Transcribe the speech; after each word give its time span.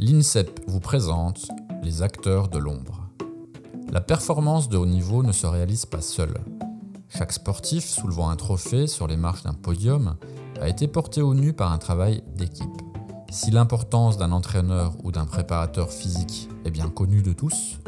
l'INSEP 0.00 0.60
vous 0.68 0.78
présente 0.78 1.48
les 1.82 2.02
acteurs 2.02 2.46
de 2.46 2.58
l'ombre. 2.58 3.08
La 3.90 4.00
performance 4.00 4.68
de 4.68 4.76
haut 4.76 4.86
niveau 4.86 5.24
ne 5.24 5.32
se 5.32 5.46
réalise 5.46 5.86
pas 5.86 6.00
seule. 6.00 6.38
Chaque 7.08 7.32
sportif 7.32 7.84
soulevant 7.84 8.30
un 8.30 8.36
trophée 8.36 8.86
sur 8.86 9.08
les 9.08 9.16
marches 9.16 9.42
d'un 9.42 9.54
podium 9.54 10.14
a 10.60 10.68
été 10.68 10.86
porté 10.86 11.20
au 11.20 11.34
nu 11.34 11.52
par 11.52 11.72
un 11.72 11.78
travail 11.78 12.22
d'équipe. 12.36 12.82
Si 13.30 13.50
l'importance 13.50 14.18
d'un 14.18 14.30
entraîneur 14.30 14.94
ou 15.02 15.10
d'un 15.10 15.26
préparateur 15.26 15.90
physique 15.90 16.48
est 16.64 16.70
bien 16.70 16.90
connue 16.90 17.22
de 17.22 17.32
tous, 17.32 17.78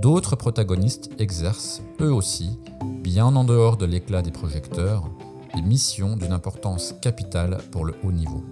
d'autres 0.00 0.36
protagonistes 0.36 1.10
exercent, 1.18 1.82
eux 2.00 2.12
aussi, 2.12 2.60
bien 3.02 3.34
en 3.34 3.42
dehors 3.42 3.76
de 3.76 3.86
l'éclat 3.86 4.22
des 4.22 4.30
projecteurs, 4.30 5.10
des 5.52 5.62
missions 5.62 6.16
d'une 6.16 6.32
importance 6.32 6.94
capitale 7.02 7.58
pour 7.72 7.84
le 7.84 7.94
haut 8.04 8.12
niveau. 8.12 8.44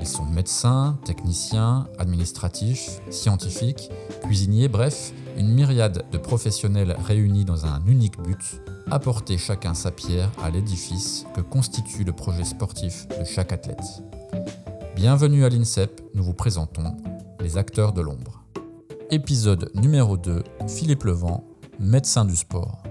Ils 0.00 0.08
sont 0.08 0.24
médecins, 0.24 0.98
techniciens, 1.04 1.86
administratifs, 1.98 3.00
scientifiques, 3.10 3.90
cuisiniers, 4.22 4.66
bref, 4.66 5.12
une 5.36 5.52
myriade 5.52 6.04
de 6.10 6.16
professionnels 6.16 6.96
réunis 7.06 7.44
dans 7.44 7.66
un 7.66 7.84
unique 7.86 8.18
but, 8.18 8.62
apporter 8.90 9.36
chacun 9.36 9.74
sa 9.74 9.90
pierre 9.90 10.30
à 10.42 10.48
l'édifice 10.48 11.26
que 11.34 11.42
constitue 11.42 12.04
le 12.04 12.12
projet 12.12 12.44
sportif 12.44 13.06
de 13.08 13.24
chaque 13.26 13.52
athlète. 13.52 14.02
Bienvenue 14.96 15.44
à 15.44 15.50
l'INSEP, 15.50 16.00
nous 16.14 16.24
vous 16.24 16.34
présentons 16.34 16.96
les 17.40 17.58
acteurs 17.58 17.92
de 17.92 18.00
l'ombre. 18.00 18.42
Épisode 19.10 19.70
numéro 19.74 20.16
2, 20.16 20.42
Philippe 20.66 21.04
Levent, 21.04 21.44
médecin 21.78 22.24
du 22.24 22.36
sport. 22.36 22.82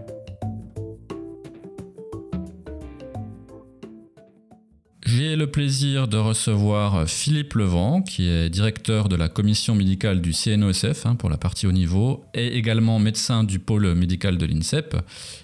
Le 5.49 5.51
plaisir 5.51 6.07
de 6.07 6.17
recevoir 6.17 7.09
Philippe 7.09 7.55
Levent, 7.55 8.03
qui 8.03 8.29
est 8.29 8.51
directeur 8.51 9.09
de 9.09 9.15
la 9.15 9.29
commission 9.29 9.73
médicale 9.73 10.21
du 10.21 10.31
CNOSF 10.31 11.07
hein, 11.07 11.15
pour 11.15 11.31
la 11.31 11.37
partie 11.37 11.65
haut 11.65 11.71
niveau, 11.71 12.23
et 12.35 12.55
également 12.55 12.99
médecin 12.99 13.43
du 13.43 13.57
pôle 13.57 13.95
médical 13.95 14.37
de 14.37 14.45
l'INSEP. 14.45 14.95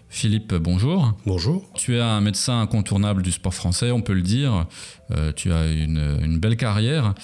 Philippe, 0.07 0.53
bonjour. 0.53 1.13
Bonjour. 1.25 1.67
Tu 1.73 1.95
es 1.95 2.01
un 2.01 2.21
médecin 2.21 2.61
incontournable 2.61 3.23
du 3.23 3.31
sport 3.31 3.55
français, 3.55 3.89
on 3.89 4.01
peut 4.01 4.13
le 4.13 4.21
dire. 4.21 4.67
Euh, 5.09 5.31
tu 5.35 5.51
as 5.51 5.65
une, 5.71 6.37
belle 6.37 6.55
carrière. 6.55 7.15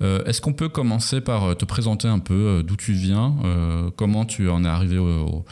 Euh, 0.00 0.24
est-ce 0.24 0.40
qu'on 0.40 0.54
peut 0.54 0.70
commencer 0.70 1.20
par 1.20 1.54
te 1.58 1.66
présenter 1.66 2.08
un 2.08 2.20
peu 2.20 2.32
euh, 2.32 2.62
d'où 2.62 2.76
tu 2.76 2.94
viens, 2.94 3.36
comment 3.96 4.24
tu 4.24 4.48
en 4.48 4.64
es 4.64 4.68
arrivé 4.68 4.96
au 4.96 5.44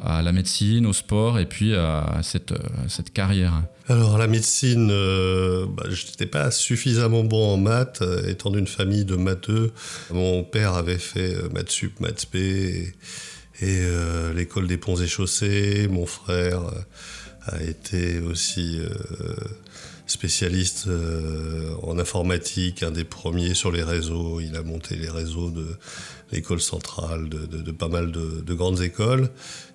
à 0.00 0.20
la 0.20 0.32
médecine, 0.32 0.84
au 0.84 0.92
sport 0.92 1.38
et 1.38 1.46
puis 1.46 1.74
à 1.74 2.20
cette, 2.20 2.52
cette 2.86 3.14
carrière? 3.14 3.62
Alors 3.90 4.18
la 4.18 4.26
médecine, 4.26 4.90
euh, 4.92 5.64
bah, 5.66 5.84
je 5.88 6.04
n'étais 6.04 6.26
pas 6.26 6.50
suffisamment 6.50 7.24
bon 7.24 7.54
en 7.54 7.56
maths, 7.56 8.02
euh, 8.02 8.28
étant 8.28 8.50
d'une 8.50 8.66
famille 8.66 9.06
de 9.06 9.16
matheux. 9.16 9.72
Mon 10.10 10.44
père 10.44 10.74
avait 10.74 10.98
fait 10.98 11.34
euh, 11.34 11.48
maths 11.54 11.70
sup, 11.70 11.98
maths 11.98 12.26
p 12.26 12.92
et, 13.62 13.80
l'école 14.34 14.66
des 14.66 14.76
ponts 14.76 14.96
et 14.96 15.06
chaussées. 15.06 15.88
Mon 15.90 16.04
frère 16.04 16.60
a 17.46 17.60
été 17.62 18.20
aussi 18.20 18.78
spécialiste 20.06 20.88
en 21.82 21.98
informatique, 21.98 22.84
un 22.84 22.92
des 22.92 23.02
premiers 23.02 23.54
sur 23.54 23.72
les 23.72 23.82
réseaux. 23.82 24.38
Il 24.38 24.54
a 24.54 24.62
monté 24.62 24.94
les 24.94 25.10
réseaux 25.10 25.50
de 25.50 25.66
l'école 26.30 26.60
centrale, 26.60 27.28
de, 27.28 27.72
pas 27.72 27.88
mal 27.88 28.12
de, 28.12 28.54
grandes 28.54 28.80
écoles. 28.80 29.28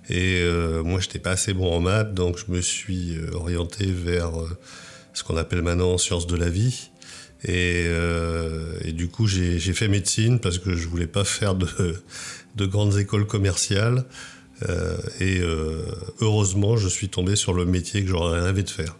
Et 0.10 0.40
euh, 0.42 0.84
moi, 0.84 1.00
je 1.00 1.08
n'étais 1.08 1.20
pas 1.20 1.32
assez 1.32 1.54
bon 1.54 1.72
en 1.74 1.80
maths, 1.80 2.14
donc 2.14 2.38
je 2.38 2.52
me 2.52 2.62
suis 2.62 3.16
euh, 3.16 3.32
orienté 3.34 3.86
vers 3.86 4.40
euh, 4.40 4.50
ce 5.14 5.24
qu'on 5.24 5.38
appelle 5.38 5.62
maintenant 5.62 5.98
sciences 5.98 6.28
de 6.28 6.36
la 6.36 6.50
vie. 6.50 6.90
Et, 7.46 7.90
du 8.94 9.10
coup, 9.10 9.28
j'ai 9.28 9.60
fait 9.60 9.90
médecine 9.90 10.40
parce 10.40 10.60
que 10.60 10.76
je 10.76 10.88
voulais 10.88 11.08
pas 11.08 11.26
faire 11.26 11.56
de, 11.56 11.68
de 12.56 12.66
grandes 12.66 12.98
écoles 12.98 13.28
commerciales. 13.28 14.06
et 15.20 15.42
heureusement, 16.22 16.78
je 16.78 16.88
suis 16.88 17.10
tombé 17.10 17.36
sur 17.36 17.54
le 17.54 17.66
métier 17.66 18.02
que 18.02 18.08
j'aurais 18.08 18.40
rêvé 18.40 18.64
de 18.64 18.70
faire. 18.70 18.96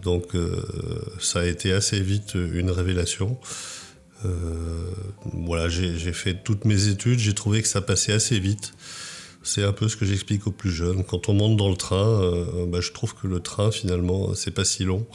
Donc, 0.00 0.36
ça 1.18 1.40
a 1.40 1.46
été 1.46 1.72
assez 1.72 1.98
vite 1.98 2.34
une 2.36 2.70
révélation. 2.70 3.40
voilà, 5.32 5.68
j'ai 5.68 6.12
fait 6.12 6.44
toutes 6.44 6.66
mes 6.66 6.86
études, 6.86 7.18
j'ai 7.18 7.34
trouvé 7.34 7.60
que 7.60 7.66
ça 7.66 7.80
passait 7.80 8.12
assez 8.12 8.38
vite. 8.38 8.72
C'est 9.44 9.62
un 9.62 9.72
peu 9.72 9.88
ce 9.88 9.96
que 9.96 10.06
j'explique 10.06 10.46
aux 10.46 10.52
plus 10.52 10.70
jeunes. 10.70 11.04
Quand 11.04 11.28
on 11.28 11.34
monte 11.34 11.56
dans 11.56 11.68
le 11.68 11.76
train, 11.76 12.22
euh, 12.22 12.66
bah, 12.66 12.80
je 12.80 12.92
trouve 12.92 13.14
que 13.14 13.28
le 13.28 13.40
train, 13.40 13.70
finalement, 13.70 14.34
c'est 14.34 14.50
pas 14.50 14.64
si 14.64 14.84
long. 14.84 15.06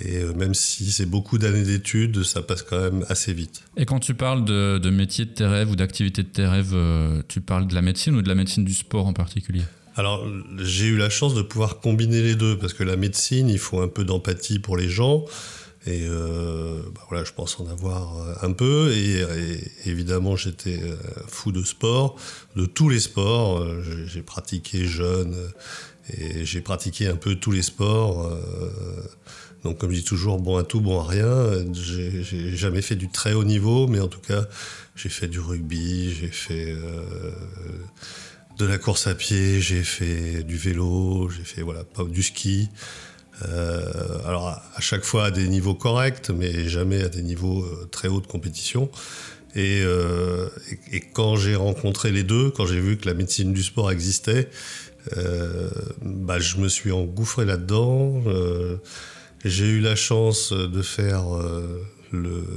Et 0.00 0.18
euh, 0.18 0.34
même 0.34 0.54
si 0.54 0.90
c'est 0.90 1.06
beaucoup 1.06 1.38
d'années 1.38 1.62
d'études, 1.62 2.24
ça 2.24 2.42
passe 2.42 2.62
quand 2.62 2.80
même 2.80 3.04
assez 3.08 3.32
vite. 3.32 3.62
Et 3.76 3.86
quand 3.86 4.00
tu 4.00 4.14
parles 4.14 4.44
de, 4.44 4.78
de 4.78 4.90
métier 4.90 5.24
de 5.24 5.30
tes 5.30 5.46
rêves 5.46 5.70
ou 5.70 5.76
d'activité 5.76 6.22
de 6.22 6.28
tes 6.28 6.46
rêves, 6.46 6.72
euh, 6.74 7.22
tu 7.28 7.40
parles 7.40 7.66
de 7.66 7.74
la 7.74 7.82
médecine 7.82 8.14
ou 8.16 8.22
de 8.22 8.28
la 8.28 8.34
médecine 8.34 8.64
du 8.64 8.74
sport 8.74 9.06
en 9.06 9.12
particulier? 9.12 9.62
Alors, 9.96 10.26
j'ai 10.58 10.86
eu 10.86 10.96
la 10.96 11.08
chance 11.08 11.34
de 11.34 11.42
pouvoir 11.42 11.78
combiner 11.78 12.20
les 12.20 12.34
deux, 12.34 12.58
parce 12.58 12.74
que 12.74 12.82
la 12.82 12.96
médecine, 12.96 13.48
il 13.48 13.58
faut 13.58 13.80
un 13.80 13.88
peu 13.88 14.04
d'empathie 14.04 14.58
pour 14.58 14.76
les 14.76 14.88
gens. 14.88 15.24
Et 15.86 16.06
euh, 16.08 16.80
bah 16.94 17.02
voilà, 17.08 17.24
je 17.24 17.32
pense 17.32 17.60
en 17.60 17.66
avoir 17.66 18.18
euh, 18.18 18.34
un 18.42 18.52
peu. 18.52 18.92
Et, 18.92 19.22
évidemment, 19.84 20.34
j'étais 20.34 20.80
euh, 20.82 20.96
fou 21.28 21.52
de 21.52 21.62
sport, 21.62 22.16
de 22.56 22.64
tous 22.64 22.88
les 22.88 23.00
sports. 23.00 23.64
J'ai 24.06 24.22
pratiqué 24.22 24.86
jeune 24.86 25.36
et 26.18 26.44
j'ai 26.46 26.62
pratiqué 26.62 27.06
un 27.06 27.16
peu 27.16 27.34
tous 27.34 27.50
les 27.50 27.62
sports. 27.62 28.30
Donc, 29.62 29.78
comme 29.78 29.90
je 29.90 29.96
dis 29.96 30.04
toujours, 30.04 30.38
bon 30.38 30.56
à 30.56 30.64
tout, 30.64 30.80
bon 30.80 31.00
à 31.00 31.06
rien. 31.06 31.50
J'ai 31.72 32.56
jamais 32.56 32.82
fait 32.82 32.96
du 32.96 33.10
très 33.10 33.34
haut 33.34 33.44
niveau, 33.44 33.86
mais 33.86 34.00
en 34.00 34.08
tout 34.08 34.20
cas, 34.20 34.46
j'ai 34.96 35.08
fait 35.10 35.28
du 35.28 35.40
rugby, 35.40 36.14
j'ai 36.14 36.28
fait 36.28 36.74
de 38.58 38.64
la 38.64 38.78
course 38.78 39.06
à 39.06 39.14
pied, 39.14 39.60
j'ai 39.60 39.82
fait 39.82 40.44
du 40.44 40.56
vélo, 40.56 41.28
j'ai 41.28 41.44
fait 41.44 41.62
voilà, 41.62 41.84
du 42.08 42.22
ski. 42.22 42.70
Euh, 43.42 43.82
alors 44.24 44.48
à 44.48 44.80
chaque 44.80 45.04
fois 45.04 45.26
à 45.26 45.30
des 45.30 45.48
niveaux 45.48 45.74
corrects, 45.74 46.30
mais 46.30 46.68
jamais 46.68 47.02
à 47.02 47.08
des 47.08 47.22
niveaux 47.22 47.62
euh, 47.64 47.88
très 47.90 48.08
hauts 48.08 48.20
de 48.20 48.26
compétition. 48.26 48.90
Euh, 49.56 50.48
et, 50.92 51.00
quand 51.00 51.36
j'ai 51.36 51.54
rencontré 51.54 52.10
les 52.10 52.24
deux, 52.24 52.50
quand 52.50 52.66
j'ai 52.66 52.80
vu 52.80 52.96
que 52.96 53.06
la 53.06 53.14
médecine 53.14 53.52
du 53.52 53.62
sport 53.62 53.90
existait, 53.90 54.48
bah, 56.02 56.38
je 56.38 56.56
me 56.56 56.68
suis 56.68 56.90
engouffré 56.90 57.44
là-dedans. 57.44 58.22
j'ai 59.44 59.66
eu 59.66 59.80
la 59.80 59.94
chance 59.94 60.52
de 60.52 60.82
faire, 60.82 61.24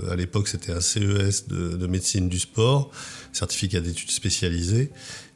à 0.10 0.16
l'époque 0.16 0.48
c'était 0.48 0.72
un 0.72 0.82
CES 0.82 1.48
de, 1.50 1.88
médecine 1.88 2.30
du 2.30 2.40
sport, 2.40 2.90
certificat 3.32 3.80
d'études 3.80 4.10
spécialisées. 4.10 4.92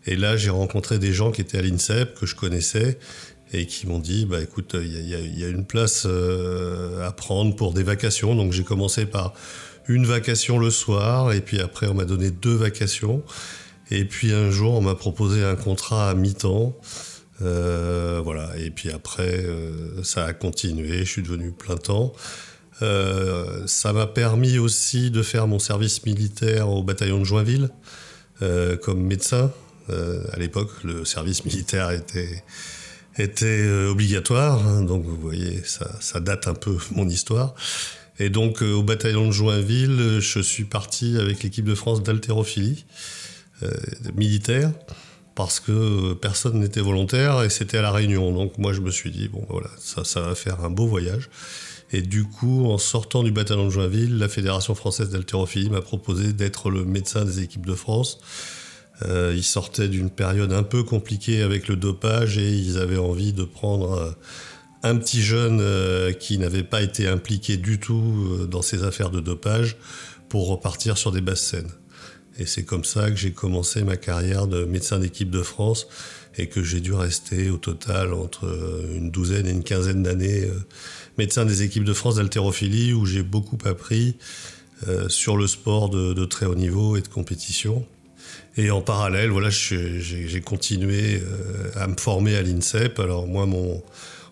Et 0.07 0.15
là 0.15 0.37
j'ai 0.37 0.49
rencontré 0.49 0.97
des 0.97 1.13
gens 1.13 1.31
qui 1.31 1.41
étaient 1.41 1.59
à 1.59 1.61
l'INSEP, 1.61 2.17
que 2.17 2.25
je 2.25 2.35
connaissais, 2.35 2.97
et 3.53 3.65
qui 3.65 3.87
m'ont 3.87 3.99
dit 3.99 4.25
bah 4.25 4.41
écoute 4.41 4.75
il 4.79 5.07
y, 5.07 5.43
a 5.43 5.47
une 5.47 5.65
place 5.65 6.03
euh, 6.05 7.05
à 7.07 7.11
prendre 7.11 7.55
pour 7.55 7.73
des 7.73 7.83
vacations. 7.83 8.35
Donc 8.35 8.53
j'ai 8.53 8.63
commencé 8.63 9.05
par 9.05 9.33
une 9.87 10.05
vacation 10.05 10.57
le 10.57 10.69
soir 10.69 11.33
et 11.33 11.41
puis 11.41 11.59
après 11.59 11.87
on 11.87 11.93
m'a 11.93 12.05
donné 12.05 12.31
deux 12.31 12.55
vacations. 12.55 13.23
Et 13.89 14.05
puis 14.05 14.31
un 14.31 14.49
jour 14.51 14.75
on 14.75 14.81
m'a 14.81 14.95
proposé 14.95 15.43
un 15.43 15.55
contrat 15.55 16.09
à 16.09 16.13
mi-temps. 16.13 16.77
Euh, 17.41 18.21
voilà. 18.23 18.51
Et 18.57 18.71
puis 18.71 18.89
après 18.91 19.43
euh, 19.43 20.03
ça 20.03 20.25
a 20.25 20.33
continué. 20.33 20.99
Je 20.99 21.11
suis 21.11 21.23
devenu 21.23 21.51
plein 21.51 21.77
temps. 21.77 22.13
Ça 23.67 23.93
m'a 23.93 24.07
permis 24.07 24.57
aussi 24.57 25.11
de 25.11 25.21
faire 25.21 25.45
mon 25.45 25.59
service 25.59 26.03
militaire 26.03 26.67
au 26.67 26.81
bataillon 26.81 27.19
de 27.19 27.25
Joinville 27.25 27.69
comme 28.81 29.03
médecin. 29.03 29.51
À 29.87 30.39
l'époque 30.39 30.71
le 30.83 31.05
service 31.05 31.45
militaire 31.45 31.91
était 31.91 32.43
était 33.17 33.45
euh, 33.45 33.91
obligatoire. 33.91 34.65
Hein, 34.65 34.83
donc 34.83 35.05
vous 35.05 35.15
voyez, 35.15 35.61
ça, 35.63 36.19
date 36.19 36.47
un 36.47 36.53
peu 36.53 36.77
mon 36.91 37.07
histoire. 37.07 37.53
Et 38.19 38.29
donc 38.29 38.61
euh, 38.61 38.73
au 38.73 38.83
bataillon 38.83 39.27
de 39.27 39.31
Joinville, 39.31 40.19
je 40.19 40.39
suis 40.39 40.65
parti 40.65 41.17
avec 41.17 41.43
l'équipe 41.43 41.65
de 41.65 41.75
France 41.75 42.03
d'haltérophilie 42.03 42.85
euh, 43.63 43.69
militaire 44.15 44.71
parce 45.33 45.59
que 45.59 46.13
personne 46.13 46.59
n'était 46.59 46.81
volontaire 46.81 47.41
et 47.43 47.49
c'était 47.49 47.77
à 47.77 47.81
la 47.81 47.91
Réunion. 47.91 48.31
Donc 48.31 48.57
moi 48.57 48.73
je 48.73 48.81
me 48.81 48.91
suis 48.91 49.11
dit 49.11 49.27
bon 49.27 49.45
voilà, 49.49 49.69
ça, 49.79 50.03
ça 50.03 50.21
va 50.21 50.35
faire 50.35 50.63
un 50.63 50.69
beau 50.69 50.87
voyage. 50.87 51.29
Et 51.93 52.01
du 52.01 52.23
coup, 52.23 52.67
en 52.67 52.77
sortant 52.77 53.21
du 53.21 53.31
bataillon 53.31 53.65
de 53.65 53.69
Joinville, 53.69 54.17
la 54.17 54.29
Fédération 54.29 54.75
française 54.75 55.09
d'haltérophilie 55.09 55.69
m'a 55.69 55.81
proposé 55.81 56.31
d'être 56.31 56.69
le 56.69 56.85
médecin 56.85 57.25
des 57.25 57.41
équipes 57.41 57.65
de 57.65 57.75
France 57.75 58.19
euh, 59.05 59.33
ils 59.35 59.43
sortaient 59.43 59.87
d'une 59.87 60.09
période 60.09 60.53
un 60.53 60.63
peu 60.63 60.83
compliquée 60.83 61.41
avec 61.41 61.67
le 61.67 61.75
dopage 61.75 62.37
et 62.37 62.51
ils 62.51 62.77
avaient 62.77 62.97
envie 62.97 63.33
de 63.33 63.43
prendre 63.43 63.93
euh, 63.93 64.11
un 64.83 64.95
petit 64.97 65.21
jeune 65.21 65.59
euh, 65.61 66.11
qui 66.11 66.37
n'avait 66.37 66.63
pas 66.63 66.81
été 66.81 67.07
impliqué 67.07 67.57
du 67.57 67.79
tout 67.79 68.47
dans 68.49 68.61
ces 68.61 68.83
affaires 68.83 69.09
de 69.09 69.19
dopage 69.19 69.77
pour 70.29 70.47
repartir 70.47 70.97
sur 70.97 71.11
des 71.11 71.21
basses 71.21 71.41
scènes. 71.41 71.71
Et 72.37 72.45
c'est 72.45 72.63
comme 72.63 72.85
ça 72.85 73.09
que 73.11 73.17
j'ai 73.17 73.31
commencé 73.31 73.83
ma 73.83 73.97
carrière 73.97 74.47
de 74.47 74.63
médecin 74.63 74.99
d'équipe 74.99 75.29
de 75.29 75.41
France 75.41 75.87
et 76.37 76.47
que 76.47 76.63
j'ai 76.63 76.79
dû 76.79 76.93
rester 76.93 77.49
au 77.49 77.57
total 77.57 78.13
entre 78.13 78.45
une 78.95 79.11
douzaine 79.11 79.45
et 79.47 79.51
une 79.51 79.63
quinzaine 79.63 80.01
d'années 80.01 80.47
médecin 81.17 81.43
des 81.45 81.61
équipes 81.61 81.83
de 81.83 81.93
France 81.93 82.15
d'haltérophilie 82.15 82.93
où 82.93 83.05
j'ai 83.05 83.21
beaucoup 83.21 83.57
appris 83.65 84.15
sur 85.09 85.35
le 85.35 85.45
sport 85.45 85.89
de, 85.89 86.25
très 86.25 86.45
haut 86.45 86.55
niveau 86.55 86.95
et 86.95 87.01
de 87.01 87.09
compétition. 87.09 87.85
Et 88.57 88.69
en 88.69 88.81
parallèle, 88.81 89.29
voilà, 89.29 89.49
j'ai 89.49 90.41
continué 90.41 91.21
à 91.75 91.87
me 91.87 91.95
former 91.97 92.35
à 92.35 92.41
l'INSEP. 92.41 92.99
Alors 92.99 93.25
moi, 93.25 93.47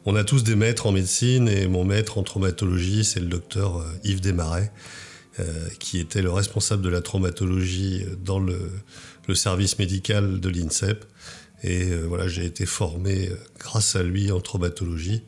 on 0.05 0.15
a 0.15 0.23
tous 0.25 0.43
des 0.43 0.55
maîtres 0.55 0.87
en 0.87 0.91
médecine 0.91 1.47
et 1.47 1.67
mon 1.67 1.85
maître 1.85 2.17
en 2.17 2.23
traumatologie, 2.23 3.05
c'est 3.05 3.21
le 3.21 3.27
docteur 3.27 3.81
Yves 4.03 4.19
Desmarais, 4.19 4.73
qui 5.79 5.99
était 5.99 6.21
le 6.21 6.31
responsable 6.31 6.81
de 6.81 6.89
la 6.89 6.99
traumatologie 6.99 8.03
dans 8.21 8.39
le, 8.39 8.59
service 9.35 9.79
médical 9.79 10.41
de 10.41 10.49
l'INSEP. 10.49 11.05
Et 11.63 11.91
euh, 11.91 12.05
voilà, 12.07 12.27
j'ai 12.27 12.45
été 12.45 12.65
formé 12.65 13.29
euh, 13.29 13.35
grâce 13.59 13.95
à 13.95 14.03
lui 14.03 14.31
en 14.31 14.39
traumatologie, 14.39 15.23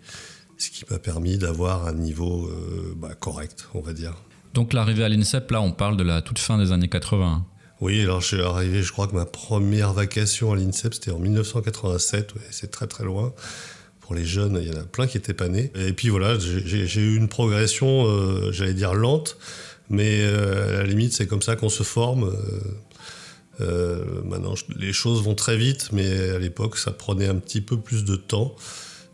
ce 0.57 0.69
qui 0.69 0.85
m'a 0.89 0.99
permis 0.99 1.37
d'avoir 1.37 1.87
un 1.87 1.93
niveau 1.93 2.47
euh, 2.47 2.93
bah, 2.95 3.15
correct, 3.19 3.67
on 3.73 3.81
va 3.81 3.93
dire. 3.93 4.15
Donc 4.53 4.73
l'arrivée 4.73 5.03
à 5.03 5.09
l'INSEP, 5.09 5.51
là, 5.51 5.61
on 5.61 5.71
parle 5.71 5.97
de 5.97 6.03
la 6.03 6.21
toute 6.21 6.39
fin 6.39 6.57
des 6.57 6.71
années 6.71 6.87
80. 6.87 7.45
Oui, 7.81 8.01
alors 8.01 8.21
je 8.21 8.27
suis 8.27 8.41
arrivé, 8.41 8.83
je 8.83 8.91
crois 8.91 9.07
que 9.07 9.15
ma 9.15 9.25
première 9.25 9.91
vacation 9.93 10.53
à 10.53 10.55
l'INSEP, 10.55 10.93
c'était 10.93 11.11
en 11.11 11.19
1987, 11.19 12.33
c'est 12.51 12.71
très 12.71 12.87
très 12.87 13.03
loin. 13.03 13.33
Pour 13.99 14.15
les 14.15 14.23
jeunes, 14.23 14.59
il 14.61 14.67
y 14.67 14.71
en 14.71 14.79
a 14.79 14.83
plein 14.83 15.07
qui 15.07 15.17
étaient 15.17 15.33
pas 15.33 15.47
nés. 15.47 15.71
Et 15.75 15.93
puis 15.93 16.09
voilà, 16.09 16.37
j'ai 16.39 17.01
eu 17.01 17.15
une 17.17 17.27
progression, 17.27 18.51
j'allais 18.51 18.73
dire 18.73 18.93
lente, 18.93 19.37
mais 19.89 20.23
à 20.23 20.73
la 20.73 20.83
limite, 20.83 21.13
c'est 21.13 21.27
comme 21.27 21.41
ça 21.41 21.55
qu'on 21.55 21.69
se 21.69 21.83
forme. 21.83 22.31
Euh, 23.61 24.03
maintenant, 24.23 24.55
les 24.75 24.93
choses 24.93 25.21
vont 25.23 25.35
très 25.35 25.57
vite, 25.57 25.89
mais 25.91 26.29
à 26.31 26.39
l'époque, 26.39 26.77
ça 26.77 26.91
prenait 26.91 27.27
un 27.27 27.35
petit 27.35 27.61
peu 27.61 27.77
plus 27.77 28.05
de 28.05 28.15
temps. 28.15 28.55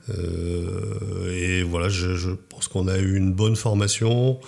Euh, 0.10 1.34
et 1.34 1.64
voilà, 1.64 1.90
je, 1.90 2.30
pense 2.50 2.68
qu'on 2.68 2.88
a 2.88 2.98
eu 2.98 3.16
une 3.16 3.34
bonne 3.34 3.56
formation. 3.56 4.40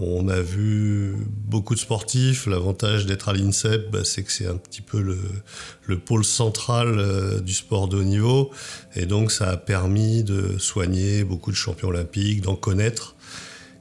On 0.00 0.28
a 0.28 0.40
vu 0.40 1.16
beaucoup 1.26 1.74
de 1.74 1.80
sportifs. 1.80 2.46
L'avantage 2.46 3.06
d'être 3.06 3.28
à 3.28 3.32
l'INSEP, 3.32 3.90
bah, 3.90 4.04
c'est 4.04 4.22
que 4.22 4.30
c'est 4.30 4.46
un 4.46 4.56
petit 4.56 4.80
peu 4.80 5.00
le, 5.00 5.98
pôle 5.98 6.24
central 6.24 6.98
euh, 6.98 7.40
du 7.40 7.52
sport 7.52 7.88
de 7.88 7.96
haut 7.96 8.04
niveau. 8.04 8.52
Et 8.94 9.06
donc, 9.06 9.32
ça 9.32 9.50
a 9.50 9.56
permis 9.56 10.22
de 10.22 10.56
soigner 10.58 11.24
beaucoup 11.24 11.50
de 11.50 11.56
champions 11.56 11.88
olympiques, 11.88 12.42
d'en 12.42 12.54
connaître. 12.54 13.16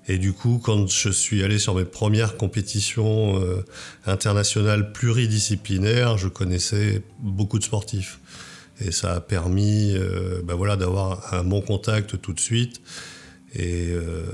Et 0.07 0.17
du 0.17 0.33
coup, 0.33 0.59
quand 0.63 0.89
je 0.89 1.09
suis 1.09 1.43
allé 1.43 1.59
sur 1.59 1.75
mes 1.75 1.85
premières 1.85 2.35
compétitions 2.37 3.39
euh, 3.39 3.63
internationales 4.05 4.93
pluridisciplinaires, 4.93 6.17
je 6.17 6.29
connaissais 6.29 7.03
beaucoup 7.19 7.59
de 7.59 7.63
sportifs. 7.63 8.19
Et 8.79 8.91
ça 8.91 9.13
a 9.13 9.19
permis 9.19 9.93
euh, 9.95 10.41
bah 10.43 10.55
voilà, 10.55 10.77
d'avoir 10.77 11.33
un 11.33 11.43
bon 11.43 11.61
contact 11.61 12.19
tout 12.21 12.33
de 12.33 12.39
suite. 12.39 12.81
Euh, 13.59 14.25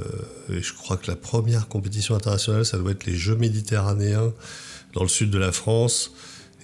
et, 0.49 0.61
je 0.61 0.73
crois 0.73 0.97
que 0.97 1.09
la 1.09 1.15
première 1.15 1.67
compétition 1.67 2.15
internationale, 2.15 2.65
ça 2.65 2.77
doit 2.77 2.91
être 2.91 3.05
les 3.05 3.15
Jeux 3.15 3.35
méditerranéens 3.35 4.33
dans 4.93 5.03
le 5.03 5.09
sud 5.09 5.29
de 5.29 5.37
la 5.37 5.51
France. 5.51 6.11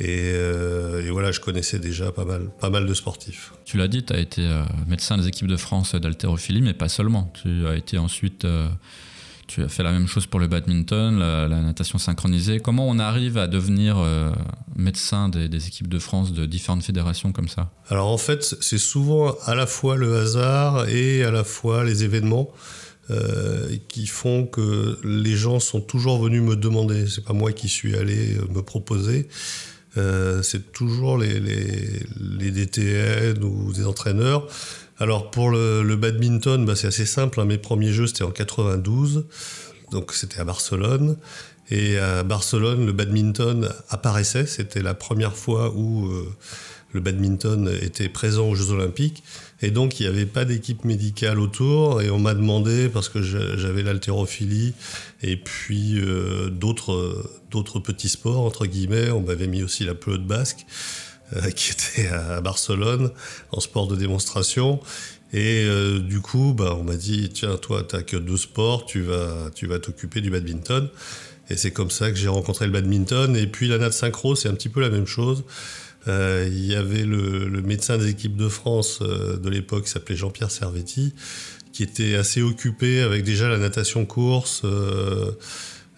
Euh, 0.02 1.06
et, 1.06 1.10
voilà, 1.10 1.32
je 1.32 1.40
connaissais 1.40 1.80
déjà 1.80 2.12
pas 2.12 2.26
mal, 2.26 2.50
pas 2.60 2.70
mal 2.70 2.86
de 2.86 2.94
sportifs. 2.94 3.52
Tu 3.66 3.78
l'as 3.78 3.88
dit, 3.88 4.04
tu 4.04 4.14
as 4.14 4.20
été 4.20 4.46
euh, 4.46 4.64
médecin 4.88 5.18
des 5.18 5.28
équipes 5.28 5.48
de 5.48 5.58
France 5.58 5.96
d'haltérophilie, 5.96 6.62
mais 6.62 6.74
pas 6.74 6.90
seulement. 6.90 7.32
Tu 7.42 7.68
as 7.68 7.76
été 7.76 7.98
ensuite, 7.98 8.46
euh, 8.46 8.70
tu 9.50 9.64
as 9.64 9.68
fait 9.68 9.84
la 9.84 9.92
même 9.92 10.08
chose 10.08 10.28
pour 10.28 10.40
le 10.40 10.48
badminton, 10.48 11.20
la, 11.20 11.48
natation 11.62 11.98
synchronisée. 11.98 12.60
Comment 12.60 12.88
on 12.88 13.00
arrive 13.00 13.38
à 13.38 13.48
devenir 13.48 13.98
médecin 14.76 15.28
des, 15.28 15.68
équipes 15.68 15.88
de 15.88 16.00
France 16.00 16.32
de 16.32 16.46
différentes 16.46 16.84
fédérations 16.84 17.32
comme 17.32 17.48
ça? 17.48 17.72
Alors 17.90 18.08
en 18.08 18.18
fait, 18.18 18.56
c'est 18.62 18.78
souvent 18.78 19.36
à 19.46 19.56
la 19.56 19.66
fois 19.66 19.98
le 19.98 20.18
hasard 20.18 20.88
et 20.88 21.24
à 21.24 21.32
la 21.32 21.44
fois 21.44 21.84
les 21.84 22.04
événements. 22.04 22.50
qui 23.88 24.06
font 24.06 24.46
que 24.46 25.00
les 25.04 25.36
gens 25.36 25.60
sont 25.60 25.82
toujours 25.82 26.22
venus 26.24 26.44
me 26.44 26.56
demander. 26.56 27.08
C'est 27.08 27.26
pas 27.26 27.34
moi 27.34 27.52
qui 27.52 27.68
suis 27.68 27.96
allé 27.96 28.38
me 28.54 28.62
proposer. 28.62 29.28
Euh, 29.98 30.44
c'est 30.44 30.72
toujours 30.72 31.18
les, 31.18 31.40
les, 31.40 32.52
DTN 32.52 33.44
ou 33.44 33.74
des 33.74 33.86
entraîneurs. 33.86 34.48
Alors 35.00 35.32
pour 35.32 35.50
le, 35.50 35.96
badminton, 35.96 36.66
bah, 36.66 36.76
c'est 36.76 36.88
assez 36.88 37.06
simple. 37.06 37.40
Hein. 37.40 37.46
Mes 37.46 37.58
premiers 37.58 37.94
jeux, 37.94 38.08
c'était 38.08 38.24
en 38.24 38.32
92. 38.32 39.26
Donc 39.92 40.14
c'était 40.14 40.40
à 40.40 40.44
Barcelone. 40.44 41.18
Et 41.72 41.98
à 41.98 42.24
Barcelone, 42.24 42.86
le 42.86 42.92
badminton 42.92 43.70
apparaissait. 43.90 44.46
C'était 44.46 44.82
la 44.82 44.94
première 44.94 45.36
fois 45.36 45.72
où 45.76 46.08
euh, 46.08 46.28
le 46.94 47.00
badminton 47.00 47.72
était 47.82 48.10
présent 48.10 48.50
aux 48.50 48.56
Jeux 48.56 48.72
Olympiques. 48.72 49.24
Et 49.62 49.70
donc, 49.70 50.00
il 50.00 50.04
n'y 50.04 50.10
avait 50.10 50.26
pas 50.26 50.46
d'équipe 50.46 50.84
médicale 50.84 51.40
autour. 51.40 52.02
Et 52.02 52.10
on 52.10 52.18
m'a 52.18 52.34
demandé, 52.34 52.90
parce 52.90 53.08
que 53.08 53.22
j'avais 53.22 53.84
l'haltérophilie 53.84 54.74
et 55.22 55.38
puis 55.38 56.00
euh, 56.00 56.50
d'autres, 56.50 57.30
d'autres 57.52 57.80
petits 57.80 58.10
sports, 58.10 58.42
entre 58.42 58.66
guillemets, 58.66 59.12
on 59.12 59.22
m'avait 59.22 59.48
mis 59.48 59.62
aussi 59.64 59.84
la 59.84 59.94
pelote 59.94 60.26
basque, 60.26 60.66
qui 61.56 61.72
était 61.72 62.08
à 62.08 62.42
Barcelone, 62.42 63.12
en 63.52 63.60
sport 63.60 63.88
de 63.88 63.96
démonstration. 63.96 64.80
Et 65.32 65.64
euh, 65.66 66.00
du 66.00 66.22
coup, 66.22 66.54
bah, 66.58 66.76
on 66.80 66.84
m'a 66.84 66.96
dit, 66.96 67.30
tiens, 67.30 67.58
toi, 67.58 67.84
tu 67.88 67.96
n'as 67.96 68.02
que 68.02 68.18
deux 68.18 68.38
sports, 68.38 68.86
tu 68.86 69.02
vas, 69.02 69.52
tu 69.54 69.68
vas 69.68 69.80
t'occuper 69.80 70.22
du 70.22 70.32
badminton. 70.32 70.90
Et 71.50 71.58
c'est 71.58 71.72
comme 71.72 71.92
ça 71.92 72.12
que 72.12 72.18
j'ai 72.18 72.28
rencontré 72.28 72.66
le 72.66 72.72
badminton. 72.72 73.36
Et 73.36 73.48
puis 73.48 73.68
la 73.68 73.78
nat 73.78 73.92
synchro, 73.92 74.36
c'est 74.36 74.50
un 74.50 74.54
petit 74.54 74.70
peu 74.70 74.82
la 74.82 74.90
même 74.90 75.06
chose. 75.06 75.44
Euh, 76.08 76.48
il 76.50 76.66
y 76.66 76.76
avait 76.76 77.04
le, 77.04 77.62
médecin 77.62 77.98
des 77.98 78.10
équipes 78.10 78.38
de 78.38 78.48
France 78.48 79.00
euh, 79.02 79.38
de 79.38 79.50
l'époque 79.50 79.84
qui 79.84 79.92
s'appelait 79.92 80.16
Jean-Pierre 80.16 80.50
Servetti, 80.50 81.14
qui 81.74 81.84
était 81.84 82.16
assez 82.16 82.42
occupé 82.42 83.02
avec 83.02 83.24
déjà 83.24 83.50
la 83.50 83.58
natation 83.58 84.06
course, 84.06 84.62
euh, 84.64 85.32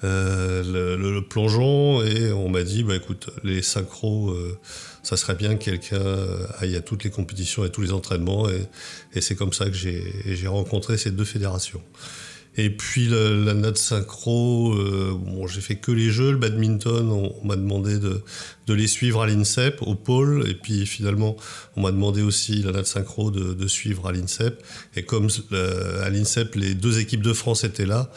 le, 0.04 1.20
plongeon, 1.22 2.04
et 2.04 2.32
on 2.32 2.50
m'a 2.50 2.64
dit, 2.64 2.84
bah 2.84 2.96
écoute, 2.96 3.30
les 3.44 3.62
synchros, 3.62 4.36
ça 5.04 5.18
serait 5.18 5.36
bien 5.36 5.56
que 5.56 5.66
quelqu'un 5.66 6.04
aille 6.60 6.76
à 6.76 6.82
toutes 6.82 7.04
les 7.04 7.10
compétitions 7.10 7.66
et 7.66 7.72
tous 7.72 7.82
les 7.82 7.92
entraînements, 7.92 8.48
et 8.50 9.22
c'est 9.22 9.36
comme 9.36 9.54
ça 9.54 9.66
que 9.66 9.76
j'ai 9.76 10.48
rencontré 10.48 10.98
ces 10.98 11.12
deux 11.12 11.26
fédérations. 11.26 11.82
Et 12.58 12.70
puis 12.70 13.08
la, 13.08 13.54
la 13.54 13.76
synchro, 13.76 14.74
euh, 14.74 15.48
j'ai 15.48 15.62
fait 15.62 15.78
que 15.78 15.92
les 15.92 16.10
jeux. 16.10 16.32
Le 16.32 16.38
badminton, 16.38 17.10
on, 17.10 17.46
m'a 17.46 17.56
demandé 17.56 17.98
de, 17.98 18.22
les 18.68 18.88
suivre 18.88 19.22
à 19.22 19.28
l'INSEP, 19.28 19.82
au 19.82 19.96
pôle. 19.96 20.50
Et 20.50 20.54
puis 20.54 20.86
finalement, 20.86 21.38
on 21.76 21.82
m'a 21.82 21.92
demandé 21.92 22.22
aussi 22.22 22.62
la 22.62 22.72
nat 22.72 22.84
synchro 22.84 23.32
de, 23.32 23.54
de 23.54 23.68
suivre 23.68 24.08
à 24.08 24.12
l'INSEP. 24.12 24.62
Et 24.96 25.04
comme 25.04 25.28
euh, 25.54 26.06
à 26.06 26.10
l'INSEP, 26.10 26.56
les 26.56 26.74
deux 26.74 27.00
équipes 27.00 27.24
de 27.24 27.34
France 27.34 27.64
étaient 27.64 27.86
là, 27.86 28.12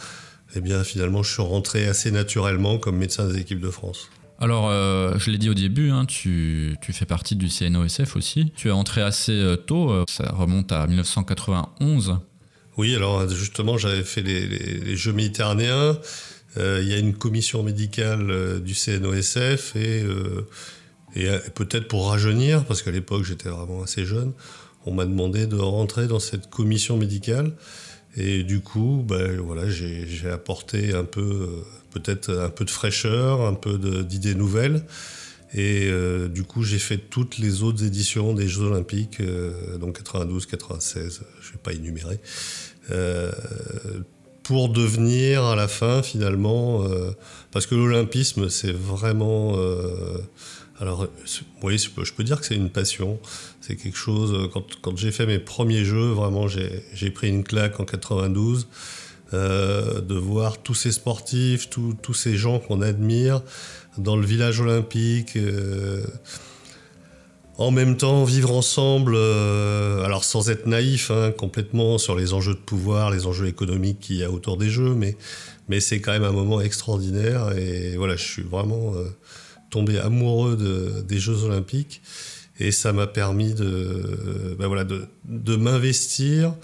eh 0.56 0.60
bien 0.60 0.82
finalement, 0.82 1.22
je 1.22 1.32
suis 1.32 1.42
rentré 1.42 1.86
assez 1.86 2.10
naturellement 2.10 2.78
comme 2.78 2.96
médecin 2.96 3.28
des 3.28 3.38
équipes 3.38 3.60
de 3.60 3.70
France. 3.70 4.10
Alors, 4.44 4.68
euh, 4.68 5.14
je 5.18 5.30
l'ai 5.30 5.38
dit 5.38 5.48
au 5.48 5.54
début, 5.54 5.90
hein, 5.90 6.04
tu, 6.04 6.76
fais 6.80 7.06
partie 7.06 7.34
du 7.34 7.48
CNOSF 7.48 8.14
aussi. 8.16 8.52
Tu 8.54 8.68
es 8.68 8.72
entré 8.72 9.00
assez 9.00 9.56
tôt, 9.66 10.04
ça 10.08 10.30
remonte 10.32 10.70
à 10.70 10.86
1991. 10.86 12.18
Oui, 12.76 12.94
alors 12.94 13.28
justement, 13.28 13.78
j'avais 13.78 14.02
fait 14.02 14.22
les, 14.22 14.96
Jeux 14.96 15.12
méditerranéens. 15.12 15.98
Euh, 16.56 16.80
il 16.82 16.88
y 16.88 16.94
a 16.94 16.98
une 16.98 17.14
commission 17.14 17.62
médicale 17.62 18.30
euh, 18.30 18.60
du 18.60 18.74
CNOSF 18.74 19.72
euh, 19.76 20.42
et 21.16 21.26
peut-être 21.54 21.88
pour 21.88 22.08
rajeunir, 22.08 22.64
parce 22.64 22.82
qu'à 22.82 22.90
l'époque 22.90 23.24
j'étais 23.24 23.48
vraiment 23.48 23.82
assez 23.82 24.04
jeune, 24.04 24.32
on 24.86 24.92
m'a 24.92 25.04
demandé 25.04 25.46
de 25.46 25.56
rentrer 25.56 26.06
dans 26.06 26.20
cette 26.20 26.50
commission 26.50 26.96
médicale. 26.96 27.52
Et 28.16 28.44
du 28.44 28.60
coup, 28.60 29.04
ben, 29.06 29.40
voilà, 29.40 29.68
j'ai 29.68 30.30
apporté 30.30 30.94
un 30.94 31.04
peu, 31.04 31.64
peut-être 31.90 32.30
un 32.30 32.50
peu 32.50 32.64
de 32.64 32.70
fraîcheur, 32.70 33.42
un 33.42 33.54
peu 33.54 33.78
d'idées 34.04 34.34
nouvelles. 34.34 34.84
Et 35.56 35.88
du 36.30 36.42
coup, 36.42 36.64
j'ai 36.64 36.78
fait 36.78 36.98
toutes 36.98 37.38
les 37.38 37.62
autres 37.62 37.84
éditions 37.84 38.34
des 38.34 38.48
Jeux 38.48 38.62
Olympiques, 38.62 39.22
donc 39.80 39.98
92, 39.98 40.46
96, 40.46 41.22
je 41.40 41.48
ne 41.48 41.52
vais 41.52 41.58
pas 41.62 41.72
énumérer. 41.72 42.18
Euh, 42.90 43.30
pour 44.42 44.68
devenir 44.68 45.42
à 45.44 45.56
la 45.56 45.68
fin 45.68 46.02
finalement, 46.02 46.84
euh, 46.84 47.12
parce 47.50 47.66
que 47.66 47.74
l'olympisme 47.74 48.50
c'est 48.50 48.72
vraiment, 48.72 49.54
euh, 49.56 50.18
alors 50.84 51.08
oui 51.62 51.78
je 51.78 52.12
peux 52.12 52.24
dire 52.24 52.40
que 52.40 52.46
c'est 52.46 52.54
une 52.54 52.70
passion, 52.70 53.18
c'est 53.60 53.76
quelque 53.76 53.96
chose, 53.96 54.50
quand, 54.52 54.64
quand 54.82 54.96
j'ai 54.96 55.12
fait 55.12 55.26
mes 55.26 55.38
premiers 55.38 55.84
jeux, 55.84 56.10
vraiment 56.10 56.46
j'ai 56.48 57.10
pris 57.10 57.28
une 57.28 57.42
claque 57.42 57.80
en 57.80 57.84
92, 57.84 58.68
de 59.32 60.14
voir 60.14 60.58
tous 60.58 60.74
ces 60.74 60.92
sportifs, 60.92 61.68
tous 61.68 62.14
ces 62.14 62.36
gens 62.36 62.60
qu'on 62.60 62.82
admire 62.82 63.42
dans 63.98 64.16
le 64.16 64.24
village 64.24 64.60
olympique 64.60 65.36
en 67.56 67.70
même 67.70 67.96
temps 67.96 68.24
vivre 68.24 68.52
ensemble, 68.52 69.14
euh, 69.14 70.02
alors 70.02 70.24
sans 70.24 70.50
être 70.50 70.66
naïf 70.66 71.10
hein, 71.10 71.30
complètement 71.30 71.98
sur 71.98 72.16
les 72.16 72.32
enjeux 72.32 72.54
de 72.54 72.58
pouvoir, 72.58 73.10
les 73.10 73.26
enjeux 73.26 73.46
économiques 73.46 74.00
qu'il 74.00 74.16
y 74.16 74.24
a 74.24 74.30
autour 74.30 74.56
des 74.56 74.68
jeux, 74.68 74.94
mais, 74.94 75.16
mais 75.68 75.80
c'est 75.80 76.00
quand 76.00 76.12
même 76.12 76.24
un 76.24 76.32
moment 76.32 76.60
extraordinaire 76.60 77.56
et 77.56 77.96
voilà, 77.96 78.16
je 78.16 78.24
suis 78.24 78.42
vraiment 78.42 78.94
euh, 78.96 79.04
tombé 79.70 79.98
amoureux 79.98 81.04
des 81.06 81.18
Jeux 81.18 81.44
Olympiques. 81.44 82.02
Et 82.60 82.70
ça 82.70 82.92
m'a 82.92 83.08
permis 83.08 83.52
de, 83.52 84.54
ben 84.58 84.68
voilà, 84.68 84.84
de, 84.84 85.06
de 85.24 85.56
m'investir 85.56 86.54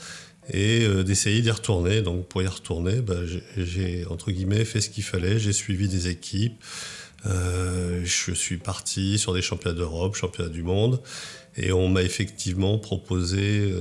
et 0.53 0.87
d'essayer 1.05 1.43
d'y 1.43 1.51
retourner. 1.51 2.01
Donc 2.03 2.29
pour 2.29 2.43
y 2.43 2.47
retourner, 2.47 3.01
bah, 3.01 3.17
j'ai 3.57 4.07
entre 4.09 4.31
guillemets 4.31 4.65
fait 4.65 4.81
ce 4.81 4.91
qu'il 4.91 5.03
fallait, 5.03 5.39
j'ai 5.39 5.53
suivi 5.53 5.89
des 5.89 6.09
équipes, 6.09 6.63
je 7.25 8.33
suis 8.33 8.59
parti 8.59 9.19
sur 9.19 9.35
des 9.35 9.43
championnats 9.43 9.77
d'Europe, 9.77 10.15
championnats 10.15 10.49
du 10.49 10.63
monde, 10.63 11.01
et 11.57 11.73
on 11.73 11.89
m'a 11.89 12.03
effectivement 12.03 12.79
proposé 12.79 13.75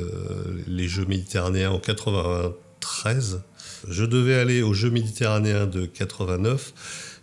les 0.67 0.87
Jeux 0.87 1.05
méditerranéens 1.05 1.71
en 1.71 1.79
93. 1.79 3.41
Je 3.87 4.03
devais 4.03 4.35
aller 4.35 4.61
aux 4.61 4.73
Jeux 4.73 4.89
méditerranéens 4.89 5.67
de 5.67 5.85
89 5.85 6.73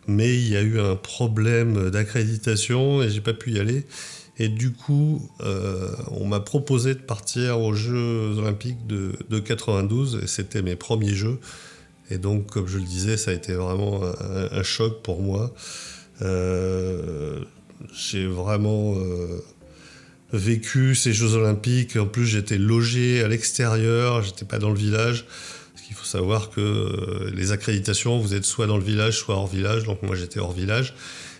mais 0.07 0.35
il 0.35 0.49
y 0.49 0.57
a 0.57 0.63
eu 0.63 0.79
un 0.81 0.97
problème 0.97 1.91
d'accréditation 1.91 3.03
et 3.03 3.11
j'ai 3.11 3.21
pas 3.21 3.35
pu 3.35 3.53
y 3.53 3.59
aller. 3.59 3.87
Et 4.39 4.49
du 4.49 4.73
coup, 4.73 5.31
euh, 5.41 5.89
on 6.11 6.27
m'a 6.27 6.41
proposé 6.41 6.95
de 6.95 7.01
partir 7.01 7.61
aux 7.61 7.73
Jeux 7.73 8.37
Olympiques 8.39 8.87
de, 8.87 9.39
92 9.39 10.21
et 10.23 10.27
c'était 10.27 10.63
mes 10.63 10.77
premiers 10.77 11.15
Jeux. 11.15 11.39
Et 12.11 12.19
donc, 12.19 12.51
comme 12.51 12.67
je 12.67 12.79
le 12.79 12.85
disais, 12.85 13.17
ça 13.17 13.31
a 13.31 13.35
été 13.35 13.55
vraiment 13.55 14.03
un, 14.05 14.63
choc 14.63 15.03
pour 15.03 15.23
moi. 15.23 15.55
Euh, 16.23 17.41
j'ai 17.93 18.27
vraiment 18.27 18.95
euh, 18.97 19.43
vécu 20.33 20.95
ces 20.95 21.13
Jeux 21.13 21.35
Olympiques. 21.35 21.97
En 21.97 22.07
plus, 22.07 22.27
j'étais 22.27 22.59
logé 22.59 23.23
à 23.23 23.29
l'extérieur, 23.29 24.23
j'étais 24.23 24.45
pas 24.45 24.59
dans 24.59 24.71
le 24.71 24.79
village. 24.79 25.25
Il 25.89 25.95
faut 25.95 26.05
savoir 26.05 26.51
que 26.51 26.61
euh, 26.61 27.31
les 27.35 27.53
accréditations, 27.53 28.19
vous 28.19 28.35
êtes 28.35 28.45
soit 28.45 28.67
dans 28.67 28.77
le 28.77 28.85
village, 28.85 29.19
soit 29.19 29.35
hors 29.35 29.47
village. 29.47 29.85
Donc 29.85 30.03
moi 30.03 30.17
j'étais 30.17 30.41
hors 30.41 30.53
village 30.53 30.95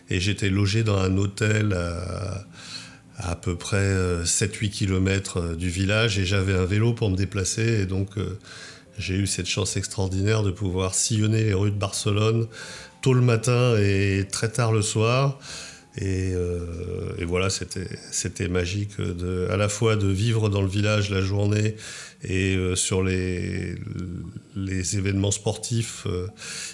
et 0.09 0.21
j'étais 0.21 0.51
logé 0.51 0.83
dans 0.83 0.99
un 0.99 1.17
hôtel 1.17 1.73
à 1.73 2.45
à, 3.19 3.35
peu 3.35 3.57
près 3.57 3.95
7-8 4.25 4.67
euh, 4.67 4.69
km 4.69 5.39
euh, 5.39 5.57
du 5.57 5.71
village 5.71 6.19
et 6.19 6.27
j'avais 6.27 6.53
un 6.53 6.67
vélo 6.67 6.93
pour 6.93 7.09
me 7.09 7.17
déplacer 7.17 7.81
et 7.81 7.87
donc 7.87 8.11
j'ai 8.99 9.15
eu 9.15 9.27
cette 9.27 9.47
chance 9.47 9.79
extraordinaire 9.79 10.43
de 10.43 10.51
pouvoir 10.51 10.95
sillonner 10.95 11.45
les 11.45 11.55
rues 11.55 11.71
de 11.71 11.79
Barcelone 11.79 12.47
tôt 13.01 13.15
le 13.15 13.23
matin 13.23 13.75
et 13.79 14.27
très 14.31 14.51
tard 14.51 14.71
le 14.71 14.83
soir. 14.83 15.39
Et, 15.99 16.33
et 17.19 17.25
voilà, 17.25 17.49
c'était 17.49 18.49
magique 18.49 18.93
à 19.51 19.57
la 19.57 19.69
fois 19.69 19.97
de 19.97 20.09
vivre 20.09 20.51
dans 20.51 20.61
le 20.61 20.69
village 20.69 21.11
la 21.11 21.23
journée 21.23 21.75
et 22.25 22.57
euh, 22.57 22.75
sur 22.75 23.03
les, 23.03 23.77
événements 24.97 25.31
sportifs. 25.31 26.07
Euh, 26.07 26.27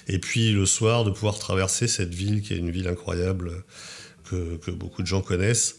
et 0.09 0.19
puis 0.19 0.53
le 0.53 0.67
soir, 0.67 1.05
de 1.05 1.11
pouvoir 1.11 1.39
traverser 1.39 1.89
cette 1.89 2.15
ville 2.15 2.43
qui 2.43 2.55
est 2.55 2.59
une 2.59 2.71
ville 2.71 2.89
incroyable 2.89 3.65
que, 4.29 4.57
que 4.57 4.71
beaucoup 4.71 5.03
de 5.03 5.07
gens 5.07 5.21
connaissent. 5.21 5.79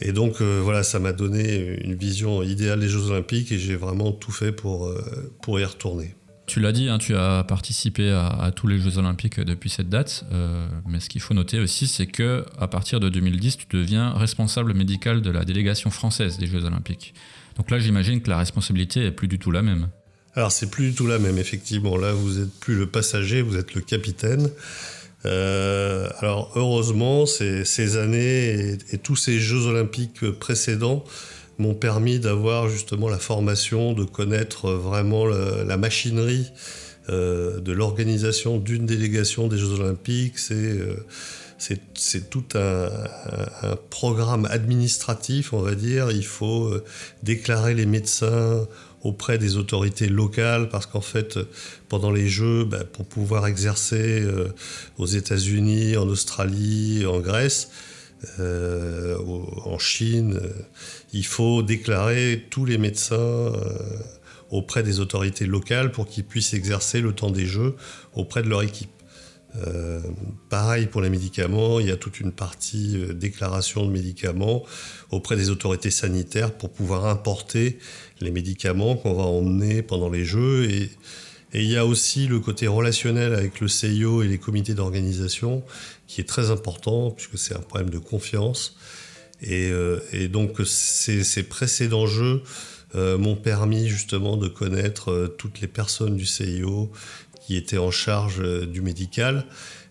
Et 0.00 0.12
donc 0.12 0.40
euh, 0.40 0.60
voilà, 0.62 0.82
ça 0.82 0.98
m'a 0.98 1.12
donné 1.12 1.78
une 1.84 1.94
vision 1.94 2.42
idéale 2.42 2.80
des 2.80 2.88
Jeux 2.88 3.10
Olympiques 3.10 3.52
et 3.52 3.58
j'ai 3.58 3.76
vraiment 3.76 4.12
tout 4.12 4.32
fait 4.32 4.52
pour, 4.52 4.92
pour 5.42 5.60
y 5.60 5.64
retourner. 5.64 6.14
Tu 6.50 6.58
l'as 6.58 6.72
dit, 6.72 6.88
hein, 6.88 6.98
tu 6.98 7.14
as 7.14 7.44
participé 7.44 8.10
à, 8.10 8.50
tous 8.50 8.66
les 8.66 8.76
Jeux 8.76 8.98
Olympiques 8.98 9.38
depuis 9.38 9.70
cette 9.70 9.88
date, 9.88 10.24
mais 10.88 10.98
ce 10.98 11.08
qu'il 11.08 11.20
faut 11.20 11.32
noter 11.32 11.60
aussi, 11.60 11.86
c'est 11.86 12.08
que 12.08 12.44
à 12.58 12.66
partir 12.66 12.98
de 12.98 13.08
2010, 13.08 13.56
tu 13.56 13.66
deviens 13.70 14.10
responsable 14.10 14.74
médical 14.74 15.22
de 15.22 15.30
la 15.30 15.44
délégation 15.44 15.90
française 15.90 16.38
des 16.38 16.48
Jeux 16.48 16.64
Olympiques. 16.64 17.14
Donc 17.56 17.70
là, 17.70 17.78
j'imagine 17.78 18.20
que 18.20 18.28
la 18.28 18.38
responsabilité 18.38 19.04
est 19.04 19.12
plus 19.12 19.28
du 19.28 19.38
tout 19.38 19.52
la 19.52 19.62
même. 19.62 19.90
Alors 20.34 20.50
c'est 20.50 20.72
plus 20.72 20.90
du 20.90 20.94
tout 20.96 21.06
la 21.06 21.20
même, 21.20 21.38
effectivement. 21.38 21.96
Là, 21.96 22.12
vous 22.12 22.40
n'êtes 22.40 22.58
plus 22.58 22.74
le 22.74 22.86
passager, 22.86 23.42
vous 23.42 23.56
êtes 23.56 23.74
le 23.74 23.80
capitaine. 23.80 24.50
Euh, 25.26 26.08
alors 26.18 26.50
heureusement, 26.56 27.26
ces, 27.26 27.96
années 27.96 28.76
et, 28.90 28.98
tous 28.98 29.14
ces 29.14 29.38
Jeux 29.38 29.66
olympiques 29.66 30.28
précédents 30.32 31.04
m'ont 31.60 31.74
permis 31.74 32.18
d'avoir 32.18 32.68
justement 32.68 33.08
la 33.08 33.18
formation, 33.18 33.92
de 33.92 34.04
connaître 34.04 34.70
vraiment 34.72 35.26
la, 35.26 35.76
machinerie 35.76 36.50
euh, 37.08 37.60
de 37.60 37.72
l'organisation 37.72 38.58
d'une 38.58 38.86
délégation 38.86 39.48
des 39.48 39.58
Jeux 39.58 39.80
olympiques. 39.80 40.38
C'est 40.38 40.54
euh, 40.54 42.20
tout 42.30 42.44
un, 42.54 42.88
programme 43.90 44.46
administratif, 44.46 45.52
on 45.52 45.60
va 45.60 45.74
dire. 45.74 46.10
Il 46.10 46.26
faut 46.26 46.64
euh, 46.64 46.84
déclarer 47.22 47.74
les 47.74 47.86
médecins 47.86 48.66
auprès 49.02 49.38
des 49.38 49.56
autorités 49.56 50.08
locales 50.08 50.68
parce 50.68 50.86
qu'en 50.86 51.00
fait, 51.00 51.38
pendant 51.88 52.10
les 52.10 52.28
Jeux, 52.28 52.64
bah, 52.64 52.84
pour 52.84 53.06
pouvoir 53.06 53.46
exercer 53.46 54.20
euh, 54.22 54.48
aux 54.98 55.06
États-Unis, 55.06 55.96
en 55.96 56.08
Australie, 56.08 57.06
en 57.06 57.20
Grèce, 57.20 57.70
euh, 58.38 59.16
en 59.64 59.78
Chine, 59.78 60.40
il 61.12 61.24
faut 61.24 61.62
déclarer 61.62 62.46
tous 62.50 62.64
les 62.64 62.78
médecins 62.78 63.52
auprès 64.50 64.82
des 64.82 65.00
autorités 65.00 65.46
locales 65.46 65.92
pour 65.92 66.06
qu'ils 66.06 66.24
puissent 66.24 66.54
exercer 66.54 67.00
le 67.00 67.12
temps 67.12 67.30
des 67.30 67.46
Jeux 67.46 67.76
auprès 68.14 68.42
de 68.42 68.48
leur 68.48 68.62
équipe. 68.62 68.90
Euh, 69.56 70.00
pareil 70.48 70.86
pour 70.86 71.00
les 71.00 71.10
médicaments, 71.10 71.80
il 71.80 71.88
y 71.88 71.90
a 71.90 71.96
toute 71.96 72.20
une 72.20 72.30
partie 72.30 72.96
euh, 72.96 73.12
déclaration 73.12 73.84
de 73.84 73.90
médicaments 73.90 74.62
auprès 75.10 75.34
des 75.34 75.50
autorités 75.50 75.90
sanitaires 75.90 76.52
pour 76.52 76.70
pouvoir 76.70 77.06
importer 77.06 77.78
les 78.20 78.30
médicaments 78.30 78.94
qu'on 78.94 79.14
va 79.14 79.24
emmener 79.24 79.82
pendant 79.82 80.08
les 80.08 80.24
Jeux. 80.24 80.70
Et, 80.70 80.90
il 81.54 81.70
y 81.70 81.76
a 81.76 81.84
aussi 81.84 82.26
le 82.26 82.38
côté 82.38 82.66
relationnel 82.66 83.34
avec 83.34 83.60
le 83.60 83.68
CIO 83.68 84.22
et 84.22 84.28
les 84.28 84.38
comités 84.38 84.74
d'organisation 84.74 85.64
qui 86.06 86.20
est 86.20 86.28
très 86.28 86.50
important 86.50 87.10
puisque 87.10 87.38
c'est 87.38 87.54
un 87.54 87.60
problème 87.60 87.90
de 87.90 87.98
confiance. 87.98 88.76
Et, 89.42 89.70
euh, 89.70 89.98
donc 90.28 90.60
ces, 90.64 91.42
précédents 91.44 92.06
Jeux 92.06 92.42
m'ont 92.94 93.36
permis 93.36 93.88
justement 93.88 94.36
de 94.36 94.48
connaître 94.48 95.34
toutes 95.38 95.60
les 95.60 95.68
personnes 95.68 96.16
du 96.16 96.26
CIO 96.26 96.90
qui 97.50 97.56
était 97.56 97.78
en 97.78 97.90
charge 97.90 98.40
euh, 98.40 98.64
du 98.64 98.80
médical. 98.80 99.44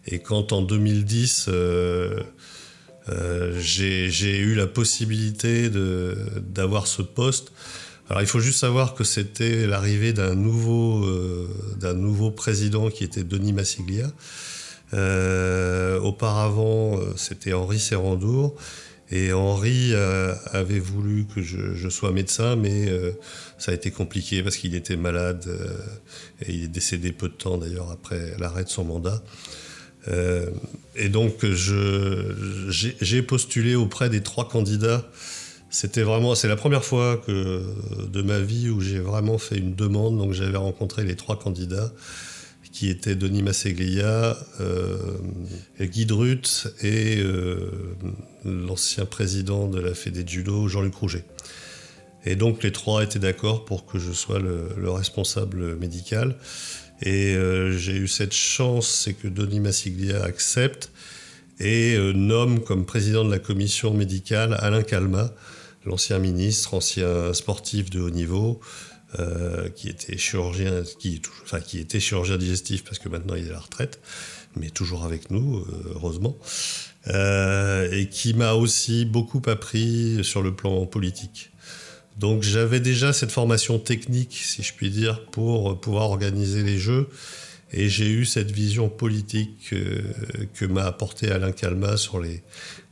Et 0.07 0.19
quand 0.19 0.53
en 0.53 0.61
2010, 0.61 1.47
euh, 1.49 2.21
euh, 3.09 3.59
j'ai 3.59 4.37
eu 4.37 4.55
la 4.55 4.65
possibilité 4.65 5.69
d'avoir 5.69 6.87
ce 6.87 7.01
poste, 7.01 7.51
alors 8.09 8.21
il 8.21 8.27
faut 8.27 8.39
juste 8.39 8.59
savoir 8.59 8.95
que 8.95 9.03
c'était 9.03 9.67
l'arrivée 9.67 10.13
d'un 10.13 10.35
nouveau, 10.35 11.07
d'un 11.77 11.93
nouveau 11.93 12.31
président 12.31 12.89
qui 12.89 13.03
était 13.03 13.23
Denis 13.23 13.53
Massiglia. 13.53 14.11
auparavant, 16.01 16.99
c'était 17.15 17.53
Henri 17.53 17.79
Serrandour. 17.79 18.55
Et 19.11 19.33
Henri 19.33 19.89
euh, 19.93 20.35
avait 20.51 20.79
voulu 20.79 21.25
que 21.25 21.41
je, 21.41 21.89
sois 21.89 22.11
médecin, 22.11 22.55
mais 22.55 22.87
euh, 22.89 23.11
ça 23.57 23.71
a 23.71 23.73
été 23.75 23.89
compliqué 23.89 24.43
parce 24.43 24.57
qu'il 24.57 24.75
était 24.75 24.97
malade 24.97 25.45
euh, 25.47 25.73
et 26.45 26.53
il 26.53 26.63
est 26.65 26.67
décédé 26.67 27.11
peu 27.11 27.27
de 27.27 27.33
temps 27.33 27.57
d'ailleurs 27.57 27.89
après 27.91 28.35
l'arrêt 28.37 28.63
de 28.63 28.69
son 28.69 28.85
mandat. 28.85 29.23
et 30.95 31.09
donc 31.09 31.45
j'ai 31.45 33.21
postulé 33.21 33.75
auprès 33.75 34.09
des 34.09 34.21
trois 34.21 34.47
candidats. 34.47 35.03
C'était 35.69 36.01
vraiment, 36.01 36.33
c'est 36.33 36.47
la 36.47 36.55
première 36.55 36.83
fois 36.83 37.17
que 37.17 37.63
de 38.07 38.21
ma 38.21 38.39
vie 38.39 38.69
où 38.69 38.81
j'ai 38.81 38.99
vraiment 38.99 39.37
fait 39.37 39.57
une 39.57 39.75
demande. 39.75 40.17
Donc 40.17 40.33
j'avais 40.33 40.57
rencontré 40.57 41.03
les 41.03 41.15
trois 41.15 41.37
candidats 41.37 41.91
qui 42.71 42.89
étaient 42.89 43.15
Denis 43.15 43.43
Masseglia, 43.43 44.37
euh, 44.61 44.97
Guy 45.81 46.05
Drut 46.05 46.67
et 46.81 47.17
euh, 47.17 47.71
l'ancien 48.45 49.05
président 49.05 49.67
de 49.67 49.79
la 49.79 49.93
Fédé 49.93 50.23
judo, 50.25 50.67
Jean-Luc 50.67 50.95
Rouget. 50.95 51.25
Et 52.25 52.35
donc 52.35 52.63
les 52.63 52.71
trois 52.71 53.03
étaient 53.03 53.19
d'accord 53.19 53.65
pour 53.65 53.85
que 53.85 53.97
je 53.97 54.11
sois 54.11 54.39
le, 54.39 54.89
responsable 54.89 55.75
médical. 55.77 56.35
Et 57.01 57.35
euh, 57.35 57.77
j'ai 57.77 57.93
eu 57.93 58.07
cette 58.07 58.33
chance, 58.33 58.87
c'est 58.87 59.13
que 59.13 59.27
Denis 59.27 59.59
Massiglia 59.59 60.23
accepte 60.23 60.91
et 61.59 61.97
nomme 62.15 62.61
comme 62.61 62.85
président 62.85 63.25
de 63.25 63.31
la 63.31 63.39
commission 63.39 63.93
médicale 63.93 64.55
Alain 64.59 64.83
Calma, 64.83 65.33
l'ancien 65.89 66.19
ministre, 66.19 66.73
ancien 66.75 67.33
sportif 67.33 67.89
de 67.89 67.99
haut 67.99 68.09
niveau, 68.09 68.61
euh, 69.17 69.69
qui 69.69 69.89
était 69.89 70.19
chirurgien, 70.19 70.83
enfin, 71.43 71.59
qui 71.61 71.79
était 71.79 71.99
chirurgien 71.99 72.37
digestif 72.37 72.83
parce 72.83 72.99
que 72.99 73.09
maintenant 73.09 73.33
il 73.33 73.47
est 73.47 73.49
à 73.49 73.53
la 73.53 73.59
retraite, 73.59 73.99
mais 74.55 74.69
toujours 74.69 75.03
avec 75.03 75.31
nous, 75.31 75.57
euh, 75.57 75.93
heureusement, 75.95 76.37
euh, 77.07 77.91
et 77.91 78.07
qui 78.07 78.35
m'a 78.35 78.53
aussi 78.53 79.05
beaucoup 79.05 79.41
appris 79.47 80.23
sur 80.23 80.43
le 80.43 80.55
plan 80.55 80.85
politique. 80.85 81.49
Donc 82.19 82.43
j'avais 82.43 82.79
déjà 82.79 83.11
cette 83.11 83.31
formation 83.31 83.79
technique, 83.79 84.33
si 84.33 84.61
je 84.61 84.75
puis 84.75 84.91
dire, 84.91 85.25
pour 85.31 85.81
pouvoir 85.81 86.11
organiser 86.11 86.61
les 86.61 86.77
jeux. 86.77 87.09
Et 87.71 87.89
j'ai 87.89 88.09
eu 88.09 88.25
cette 88.25 88.51
vision 88.51 88.89
politique 88.89 89.73
que 90.53 90.65
m'a 90.65 90.83
apporté 90.83 91.31
Alain 91.31 91.51
Calma 91.51 91.97
sur 91.97 92.19
les, 92.19 92.43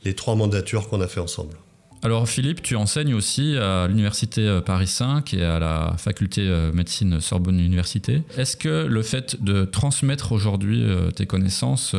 les 0.04 0.14
trois 0.14 0.34
mandatures 0.34 0.88
qu'on 0.88 1.00
a 1.00 1.08
fait 1.08 1.20
ensemble. 1.20 1.56
Alors 2.02 2.28
Philippe, 2.28 2.62
tu 2.62 2.76
enseignes 2.76 3.14
aussi 3.14 3.56
à 3.56 3.88
l'université 3.88 4.46
euh, 4.46 4.60
Paris 4.60 4.86
5 4.86 5.34
et 5.34 5.42
à 5.42 5.58
la 5.58 5.94
faculté 5.98 6.42
euh, 6.42 6.72
médecine 6.72 7.20
Sorbonne 7.20 7.58
Université. 7.58 8.22
Est-ce 8.36 8.56
que 8.56 8.86
le 8.86 9.02
fait 9.02 9.42
de 9.42 9.64
transmettre 9.64 10.30
aujourd'hui 10.32 10.82
euh, 10.84 11.10
tes 11.10 11.26
connaissances, 11.26 11.96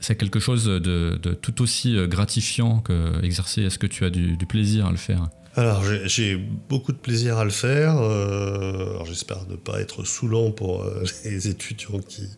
c'est 0.00 0.16
quelque 0.16 0.40
chose 0.40 0.64
de, 0.64 1.18
tout 1.42 1.62
aussi 1.62 1.96
gratifiant 2.06 2.78
que 2.78 3.22
exercer? 3.22 3.62
Est-ce 3.62 3.78
que 3.78 3.86
tu 3.86 4.04
as 4.04 4.10
du, 4.10 4.36
plaisir 4.48 4.86
à 4.86 4.90
le 4.90 4.96
faire? 4.96 5.28
Alors 5.56 5.82
j'ai 6.04 6.36
beaucoup 6.36 6.92
de 6.92 6.98
plaisir 6.98 7.38
à 7.38 7.44
le 7.44 7.50
faire. 7.50 7.96
Euh, 7.98 9.02
j'espère 9.06 9.46
ne 9.48 9.56
pas 9.56 9.80
être 9.80 10.04
saoulant 10.04 10.50
pour 10.50 10.82
euh, 10.82 11.02
les 11.24 11.48
étudiants 11.48 11.98
qui, 12.06 12.28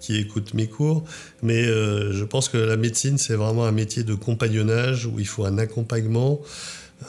qui, 0.00 0.16
écoutent 0.16 0.54
mes 0.54 0.66
cours, 0.66 1.04
mais 1.42 1.66
euh, 1.66 2.12
je 2.12 2.24
pense 2.24 2.48
que 2.48 2.56
la 2.56 2.78
médecine 2.78 3.18
c'est 3.18 3.34
vraiment 3.34 3.66
un 3.66 3.72
métier 3.72 4.04
de 4.04 4.14
compagnonnage 4.14 5.04
où 5.04 5.18
il 5.18 5.26
faut 5.26 5.44
un 5.44 5.58
accompagnement 5.58 6.40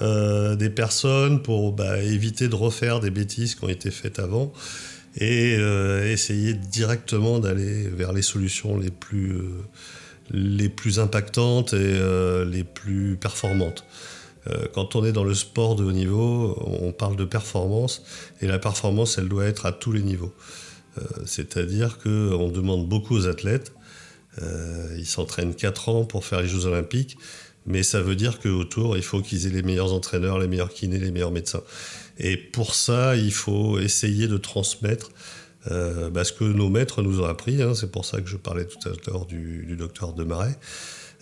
des 0.01 0.71
personnes 0.71 1.43
pour 1.43 1.71
bah, 1.71 1.99
éviter 1.99 2.47
de 2.47 2.55
refaire 2.55 2.99
des 2.99 3.11
bêtises 3.11 3.53
qui 3.53 3.63
ont 3.63 3.69
été 3.69 3.91
faites 3.91 4.17
avant 4.17 4.51
et 5.17 5.53
essayer 6.11 6.55
directement 6.55 7.37
d'aller 7.37 7.89
vers 7.89 8.11
les 8.11 8.23
solutions 8.23 8.75
les 8.75 8.89
plus, 8.89 9.39
les 10.31 10.67
plus 10.67 10.99
impactantes 10.99 11.73
et 11.73 11.99
les 12.47 12.63
plus 12.63 13.17
performantes. 13.17 13.85
Euh, 14.47 14.65
quand 14.73 14.95
on 14.95 15.05
est 15.05 15.11
dans 15.11 15.23
le 15.23 15.33
sport 15.33 15.75
de 15.75 15.83
haut 15.83 15.91
niveau, 15.91 16.57
on 16.61 16.91
parle 16.91 17.15
de 17.15 17.25
performance, 17.25 18.03
et 18.41 18.47
la 18.47 18.59
performance, 18.59 19.17
elle 19.17 19.29
doit 19.29 19.45
être 19.45 19.65
à 19.65 19.71
tous 19.71 19.91
les 19.91 20.01
niveaux. 20.01 20.33
Euh, 20.97 21.01
c'est-à-dire 21.25 21.97
qu'on 21.99 22.49
demande 22.49 22.87
beaucoup 22.87 23.15
aux 23.15 23.27
athlètes, 23.27 23.73
euh, 24.41 24.95
ils 24.97 25.05
s'entraînent 25.05 25.55
4 25.55 25.89
ans 25.89 26.05
pour 26.05 26.25
faire 26.25 26.41
les 26.41 26.47
Jeux 26.47 26.65
Olympiques, 26.65 27.17
mais 27.65 27.83
ça 27.83 28.01
veut 28.01 28.15
dire 28.15 28.39
qu'autour, 28.39 28.97
il 28.97 29.03
faut 29.03 29.21
qu'ils 29.21 29.47
aient 29.47 29.51
les 29.51 29.63
meilleurs 29.63 29.93
entraîneurs, 29.93 30.39
les 30.39 30.47
meilleurs 30.47 30.73
kinés, 30.73 30.99
les 30.99 31.11
meilleurs 31.11 31.31
médecins. 31.31 31.63
Et 32.19 32.35
pour 32.37 32.75
ça, 32.75 33.15
il 33.15 33.31
faut 33.31 33.79
essayer 33.79 34.27
de 34.27 34.37
transmettre 34.37 35.11
bah, 35.69 36.23
ce 36.23 36.33
que 36.33 36.43
nos 36.43 36.69
maîtres 36.69 37.01
nous 37.01 37.21
ont 37.21 37.25
appris. 37.25 37.61
Hein. 37.61 37.73
c'est 37.75 37.91
pour 37.91 38.05
ça 38.05 38.21
que 38.21 38.27
je 38.27 38.37
parlais 38.37 38.65
tout 38.65 38.77
à 38.87 38.91
l'heure 39.07 39.25
du, 39.25 39.75
docteur 39.77 40.13
Demarais. 40.13 40.57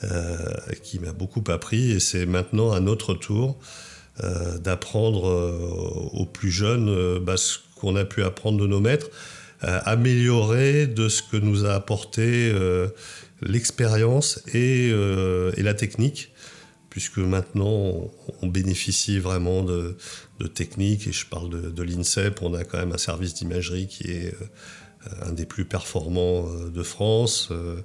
Euh, 0.03 0.37
qui 0.81 0.97
m'a 0.97 1.11
beaucoup 1.11 1.43
appris. 1.49 1.91
Et 1.91 1.99
c'est 1.99 2.25
maintenant 2.25 2.71
à 2.71 2.79
notre 2.79 3.13
tour 3.13 3.59
euh, 4.23 4.57
d'apprendre 4.57 5.29
euh, 5.29 6.19
aux 6.19 6.25
plus 6.25 6.49
jeunes 6.49 7.19
bah, 7.19 7.37
ce 7.37 7.59
qu'on 7.75 7.95
a 7.95 8.03
pu 8.03 8.23
apprendre 8.23 8.59
de 8.59 8.65
nos 8.65 8.79
maîtres, 8.79 9.09
améliorer 9.61 10.87
de 10.87 11.07
ce 11.07 11.21
que 11.21 11.37
nous 11.37 11.65
a 11.65 11.73
apporté 11.73 12.51
l'expérience 13.43 14.41
et, 14.55 14.91
la 14.91 15.73
technique, 15.75 16.31
puisque 16.91 17.19
maintenant 17.19 18.11
on, 18.41 18.47
bénéficie 18.47 19.17
vraiment 19.17 19.63
de, 19.63 19.95
techniques, 20.53 21.07
et 21.07 21.13
je 21.13 21.25
parle 21.25 21.49
de, 21.49 21.83
l'INSEP, 21.83 22.41
on 22.41 22.53
a 22.53 22.65
quand 22.65 22.77
même 22.77 22.91
un 22.91 22.99
service 22.99 23.33
d'imagerie 23.33 23.87
qui 23.87 24.11
est 24.11 24.33
euh, 24.35 25.29
un 25.29 25.31
des 25.31 25.45
plus 25.45 25.63
performants 25.63 26.49
euh, 26.49 26.69
de 26.69 26.83
France, 26.83 27.47
euh, 27.51 27.77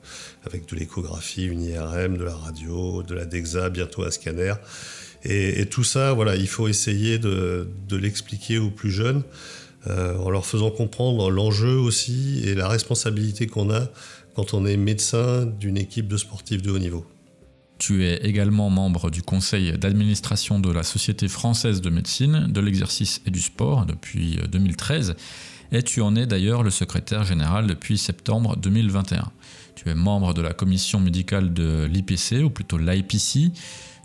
avec 0.45 0.67
de 0.69 0.75
l'échographie, 0.75 1.47
une 1.47 1.63
IRM, 1.63 2.19
de 2.19 2.25
la 2.25 2.35
radio, 2.35 3.05
de 3.05 3.15
la 3.15 3.27
DEXA, 3.27 3.71
bientôt 3.71 4.03
un 4.03 4.11
scanner. 4.11 4.55
Et, 5.23 5.67
tout 5.67 5.85
ça, 5.85 6.17
il 6.37 6.49
faut 6.49 6.67
essayer 6.69 7.19
de, 7.19 7.69
l'expliquer 7.91 8.59
aux 8.59 8.71
plus 8.71 8.91
jeunes, 8.91 9.23
en 9.89 10.31
leur 10.31 10.47
faisant 10.47 10.71
comprendre 10.71 11.31
l'enjeu 11.31 11.77
aussi 11.77 12.43
et 12.45 12.55
la 12.55 12.69
responsabilité 12.69 13.47
qu'on 13.47 13.71
a 13.71 13.89
quand 14.35 14.53
on 14.53 14.67
est 14.67 14.77
médecin 14.77 15.47
d'une 15.47 15.79
équipe 15.79 16.07
de 16.09 16.17
sportifs 16.17 16.63
de 16.63 16.71
haut 16.71 16.79
niveau. 16.79 17.07
Tu 17.79 18.05
es 18.05 18.17
également 18.27 18.71
membre 18.71 19.11
du 19.11 19.23
conseil 19.23 19.73
d'administration 19.79 20.61
de 20.61 20.71
la 20.73 20.83
Société 20.83 21.29
française 21.29 21.81
de 21.81 21.91
médecine, 21.91 22.47
de 22.49 22.61
l'exercice 22.61 23.21
et 23.27 23.31
du 23.31 23.41
sport 23.41 23.85
depuis 23.87 24.39
2013 24.51 25.17
et 25.73 25.83
tu 25.83 26.01
en 26.01 26.17
es 26.17 26.27
d'ailleurs 26.27 26.63
le 26.63 26.71
secrétaire 26.71 27.25
général 27.25 27.67
depuis 27.67 27.99
septembre 27.99 28.57
2021. 28.57 29.31
Tu 29.75 29.89
es 29.89 29.95
membre 29.95 30.35
de 30.35 30.43
la 30.43 30.53
commission 30.53 31.01
médicale 31.01 31.53
de 31.53 31.89
l'IPC, 31.91 32.45
ou 32.45 32.51
plutôt 32.51 32.79
l'IPC, 32.79 33.53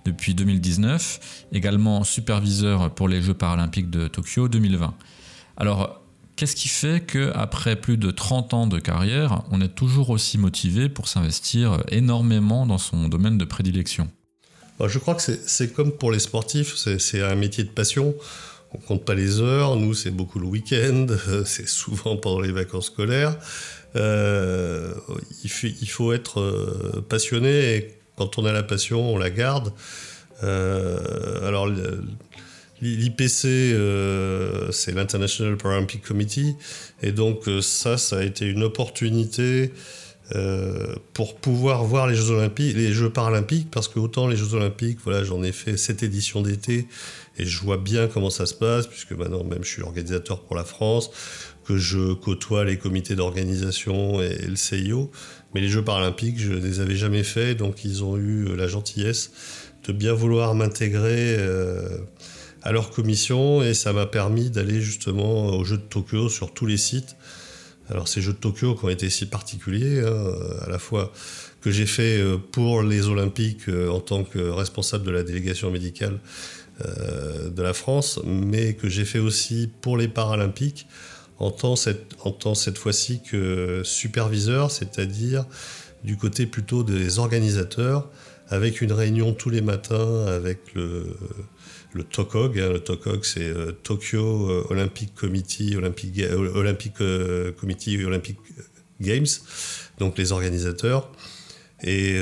depuis 0.05 0.33
2019, 0.33 1.45
également 1.51 2.03
superviseur 2.03 2.93
pour 2.93 3.07
les 3.07 3.21
Jeux 3.21 3.35
paralympiques 3.35 3.89
de 3.89 4.07
Tokyo 4.07 4.47
2020. 4.47 4.93
Alors, 5.57 6.00
qu'est-ce 6.35 6.55
qui 6.55 6.67
fait 6.67 7.05
qu'après 7.05 7.75
plus 7.75 7.97
de 7.97 8.11
30 8.11 8.53
ans 8.53 8.67
de 8.67 8.79
carrière, 8.79 9.43
on 9.51 9.61
est 9.61 9.75
toujours 9.75 10.09
aussi 10.09 10.37
motivé 10.37 10.89
pour 10.89 11.07
s'investir 11.07 11.83
énormément 11.89 12.65
dans 12.65 12.77
son 12.77 13.07
domaine 13.07 13.37
de 13.37 13.45
prédilection? 13.45 14.09
Bah, 14.79 14.87
Je 14.87 14.99
crois 14.99 15.15
que 15.15 15.21
c'est 15.21 15.73
comme 15.73 15.91
pour 15.91 16.11
les 16.11 16.19
sportifs, 16.19 16.75
c'est 16.75 17.21
un 17.21 17.35
métier 17.35 17.63
de 17.63 17.69
passion 17.69 18.15
on 18.73 18.77
compte 18.77 19.05
pas 19.05 19.15
les 19.15 19.39
heures. 19.41 19.75
Nous, 19.75 19.93
c'est 19.93 20.11
beaucoup 20.11 20.39
le 20.39 20.47
week-end, 20.47 21.07
c'est 21.45 21.67
souvent 21.67 22.17
pendant 22.17 22.41
les 22.41 22.51
vacances 22.51 22.87
scolaires. 22.87 23.37
Euh, 23.95 24.93
il, 25.43 25.89
faut, 25.89 26.13
être 26.13 26.39
euh, 26.39 27.05
passionné 27.09 27.75
et 27.75 27.97
quand 28.17 28.37
on 28.37 28.45
a 28.45 28.53
la 28.53 28.63
passion, 28.63 29.13
on 29.13 29.17
la 29.17 29.29
garde. 29.29 29.73
Euh, 30.43 31.47
alors, 31.47 31.69
l'IPC, 32.81 33.75
c'est 34.71 34.91
l'International 34.93 35.57
Paralympic 35.57 36.03
Committee, 36.03 36.55
et 37.01 37.11
donc 37.11 37.43
ça, 37.61 37.97
ça 37.97 38.17
a 38.17 38.23
été 38.23 38.45
une 38.45 38.63
opportunité 38.63 39.71
pour 41.13 41.35
pouvoir 41.35 41.83
voir 41.83 42.07
les 42.07 42.15
Jeux 42.15 42.31
Olympiques, 42.31 42.75
les 42.75 42.93
Jeux 42.93 43.09
Paralympiques, 43.09 43.69
parce 43.69 43.87
que 43.87 43.99
autant 43.99 44.27
les 44.27 44.37
Jeux 44.37 44.53
Olympiques, 44.53 44.99
voilà, 45.03 45.23
j'en 45.23 45.43
ai 45.43 45.51
fait 45.51 45.77
cette 45.77 46.03
édition 46.03 46.41
d'été 46.41 46.87
et 47.37 47.45
je 47.45 47.59
vois 47.59 47.77
bien 47.77 48.07
comment 48.07 48.29
ça 48.29 48.45
se 48.45 48.53
passe, 48.53 48.87
puisque 48.87 49.11
maintenant 49.11 49.43
même 49.43 49.63
je 49.63 49.69
suis 49.69 49.81
organisateur 49.81 50.41
pour 50.41 50.55
la 50.55 50.63
France, 50.63 51.11
que 51.65 51.77
je 51.77 52.13
côtoie 52.13 52.65
les 52.65 52.77
comités 52.77 53.15
d'organisation 53.15 54.21
et, 54.21 54.45
le 54.45 54.55
CIO. 54.55 55.11
Mais 55.53 55.61
les 55.61 55.67
Jeux 55.67 55.83
paralympiques, 55.83 56.39
je 56.39 56.53
ne 56.53 56.59
les 56.59 56.79
avais 56.79 56.95
jamais 56.95 57.23
faits, 57.23 57.57
donc 57.57 57.83
ils 57.83 58.03
ont 58.03 58.17
eu 58.17 58.55
la 58.55 58.67
gentillesse 58.67 59.31
de 59.87 59.93
bien 59.93 60.13
vouloir 60.13 60.53
m'intégrer 60.53 61.35
euh, 61.37 61.97
à 62.63 62.71
leur 62.71 62.91
commission, 62.91 63.63
et 63.63 63.73
ça 63.73 63.93
m'a 63.93 64.05
permis 64.05 64.49
d'aller 64.49 64.81
justement 64.81 65.47
aux 65.47 65.63
Jeux 65.63 65.77
de 65.77 65.83
Tokyo 65.83 66.29
sur 66.29 66.53
tous 66.53 66.65
les 66.65 66.77
sites. 66.77 67.15
Alors 67.89 68.07
ces 68.07 68.21
Jeux 68.21 68.33
de 68.33 68.37
Tokyo 68.37 68.75
qui 68.75 68.85
ont 68.85 68.89
été 68.89 69.09
si 69.09 69.25
particuliers, 69.25 70.01
hein, 70.01 70.33
à 70.61 70.69
la 70.69 70.79
fois 70.79 71.11
que 71.61 71.71
j'ai 71.71 71.85
fait 71.85 72.19
euh, 72.19 72.37
pour 72.37 72.81
les 72.81 73.07
Olympiques 73.07 73.69
euh, 73.69 73.89
en 73.89 73.99
tant 73.99 74.23
que 74.23 74.39
responsable 74.39 75.05
de 75.05 75.11
la 75.11 75.23
délégation 75.23 75.71
médicale 75.71 76.19
euh, 76.85 77.49
de 77.49 77.61
la 77.61 77.73
France, 77.73 78.19
mais 78.25 78.73
que 78.73 78.89
j'ai 78.89 79.05
fait 79.05 79.19
aussi 79.19 79.69
pour 79.81 79.97
les 79.97 80.07
Paralympiques 80.07 80.87
en 81.37 81.51
tant 81.51 81.75
cette, 81.75 82.15
cette 82.55 82.77
fois-ci 82.77 83.21
que 83.23 83.81
superviseur, 83.83 84.69
c'est-à-dire 84.69 85.45
du 86.03 86.17
côté 86.17 86.45
plutôt 86.45 86.83
des 86.83 87.19
organisateurs, 87.19 88.09
avec 88.51 88.81
une 88.81 88.91
réunion 88.91 89.33
tous 89.33 89.49
les 89.49 89.61
matins 89.61 90.27
avec 90.27 90.75
le, 90.75 91.07
le 91.93 92.03
TOCOG. 92.03 92.59
Hein. 92.59 92.69
le 92.73 92.79
TOCOG, 92.79 93.25
c'est 93.25 93.41
euh, 93.41 93.71
Tokyo 93.71 94.49
euh, 94.49 94.67
Olympic 94.69 95.15
Committee, 95.15 95.75
Olympic, 95.75 96.21
Olympic 96.53 96.93
Committee 97.59 98.05
Olympic 98.05 98.37
Games, 98.99 99.25
donc 99.97 100.17
les 100.19 100.31
organisateurs. 100.31 101.11
Et, 101.83 102.19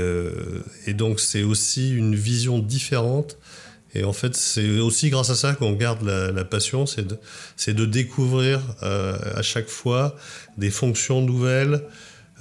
donc 0.94 1.20
c'est 1.20 1.44
aussi 1.44 1.94
une 1.94 2.16
vision 2.16 2.60
différente 2.60 3.38
et 3.96 4.04
en 4.04 4.14
fait, 4.14 4.36
c'est 4.36 4.80
aussi 4.80 5.10
grâce 5.10 5.30
à 5.30 5.36
ça 5.36 5.54
qu'on 5.54 5.74
garde 5.74 6.04
la, 6.04 6.46
passion, 6.46 6.86
c'est 6.86 7.08
de, 7.74 7.86
découvrir 7.86 8.62
euh, 8.84 9.18
à 9.36 9.42
chaque 9.42 9.68
fois 9.68 10.16
des 10.58 10.70
fonctions 10.70 11.22
nouvelles, 11.22 11.82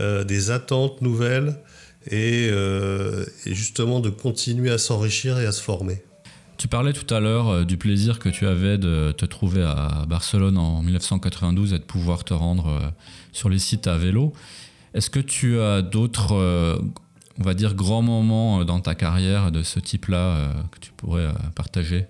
euh, 0.01 0.24
des 0.24 0.51
attentes 0.51 1.01
nouvelles, 1.01 1.57
euh, 2.12 3.24
et, 3.46 3.54
justement 3.54 4.00
de 4.00 4.11
continuer 4.11 4.70
à 4.70 4.78
s'enrichir 4.78 5.38
et 5.38 5.46
à 5.46 5.52
se 5.52 5.62
former. 5.62 6.02
Tu 6.56 6.66
parlais 6.66 6.92
tout 6.92 7.12
à 7.14 7.20
l'heure 7.20 7.64
du 7.64 7.76
plaisir 7.76 8.18
que 8.18 8.28
tu 8.28 8.46
avais 8.46 8.78
de 8.78 9.12
te 9.12 9.24
trouver 9.24 9.62
à 9.62 10.06
Barcelone 10.08 10.58
en 10.58 10.82
1992 10.82 11.72
et 11.72 11.78
de 11.78 11.84
pouvoir 11.84 12.24
te 12.24 12.34
rendre 12.34 12.92
sur 13.32 13.48
les 13.48 13.61
sites 13.61 13.87
à 13.87 13.96
vélo. 13.96 14.32
Est-ce 14.92 15.08
que 15.08 15.20
tu 15.20 15.61
as 15.61 15.82
d'autres 15.82 16.34
on 17.38 17.44
va 17.44 17.54
dire, 17.54 17.74
grands 17.74 18.02
moments 18.02 18.61
euh, 18.61 18.64
dans 18.64 18.80
ta 18.80 18.94
carrière 18.94 19.52
de 19.52 19.62
ce 19.62 19.80
type-là 19.80 20.16
euh, 20.18 20.52
que 20.72 20.78
tu 20.80 20.92
pourrais 20.92 21.22
euh, 21.22 21.32
partager? 21.54 22.06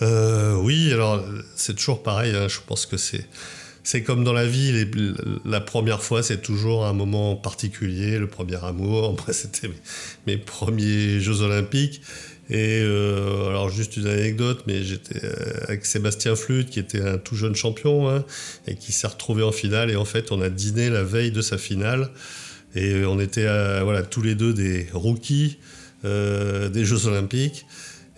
Oui, 0.00 0.92
alors 0.92 1.20
c'est 1.56 1.74
toujours 1.74 2.04
pareil. 2.04 2.34
Hein, 2.34 2.46
je 2.46 2.58
pense 2.64 2.86
que 2.86 2.96
c'est 2.96 3.26
c'est 3.90 4.02
comme 4.02 4.22
dans 4.22 4.34
la 4.34 4.44
vie, 4.44 4.86
la 5.46 5.62
première 5.62 6.02
fois, 6.02 6.22
c'est 6.22 6.42
toujours 6.42 6.84
un 6.84 6.92
moment 6.92 7.36
particulier, 7.36 8.18
le 8.18 8.26
premier 8.26 8.62
amour. 8.62 9.14
Après, 9.18 9.32
c'était 9.32 9.70
mes, 10.26 10.36
premiers 10.36 11.20
Jeux 11.20 11.40
Olympiques. 11.40 12.02
Et 12.50 12.82
alors, 12.82 13.70
juste 13.70 13.96
une 13.96 14.06
anecdote, 14.06 14.64
mais 14.66 14.82
j'étais 14.82 15.22
avec 15.62 15.86
Sébastien 15.86 16.36
Flute, 16.36 16.68
qui 16.68 16.80
était 16.80 17.00
un 17.00 17.16
tout 17.16 17.34
jeune 17.34 17.54
champion, 17.54 18.10
hein, 18.10 18.26
et 18.66 18.74
qui 18.74 18.92
s'est 18.92 19.06
retrouvé 19.06 19.42
en 19.42 19.52
finale. 19.52 19.90
Et 19.90 19.96
en 19.96 20.04
fait, 20.04 20.32
on 20.32 20.42
a 20.42 20.50
dîné 20.50 20.90
la 20.90 21.02
veille 21.02 21.30
de 21.30 21.40
sa 21.40 21.56
finale. 21.56 22.10
Et 22.74 23.06
on 23.06 23.18
était 23.18 23.46
voilà, 23.82 24.02
tous 24.02 24.20
les 24.20 24.34
deux 24.34 24.52
des 24.52 24.86
rookies 24.92 25.56
euh, 26.04 26.68
des 26.68 26.84
Jeux 26.84 27.06
Olympiques. 27.06 27.64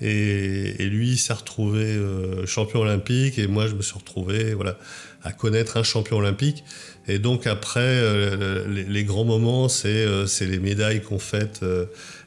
Et, 0.01 0.87
lui 0.87 1.17
s'est 1.17 1.33
retrouvé 1.33 1.85
euh, 1.85 2.47
champion 2.47 2.81
olympique 2.81 3.39
et 3.39 3.47
moi 3.47 3.67
je 3.67 3.75
me 3.75 3.83
suis 3.83 3.99
retrouvé 3.99 4.55
voilà, 4.55 4.79
à 5.23 5.33
connaître 5.33 5.77
un 5.77 5.83
champion 5.83 6.19
olympique. 6.19 6.65
Et 7.07 7.19
donc 7.19 7.47
après, 7.47 7.81
euh, 7.81 8.67
les, 8.67 9.05
grands 9.05 9.25
moments, 9.25 9.69
c'est 9.69 10.07
les 10.41 10.59
médailles 10.59 11.03
qu'on 11.03 11.19
fait 11.19 11.61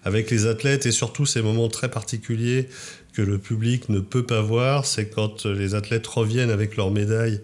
avec 0.03 0.29
les 0.29 0.45
athlètes 0.45 0.85
et 0.85 0.91
surtout 0.91 1.25
ces 1.25 1.41
moments 1.41 1.69
très 1.69 1.89
particuliers 1.89 2.69
que 3.13 3.21
le 3.21 3.37
public 3.37 3.89
ne 3.89 3.99
peut 3.99 4.25
pas 4.25 4.41
voir, 4.41 4.85
c'est 4.85 5.07
quand 5.07 5.45
les 5.45 5.75
athlètes 5.75 6.07
reviennent 6.07 6.49
avec 6.49 6.75
leurs 6.75 6.91
médailles 6.91 7.41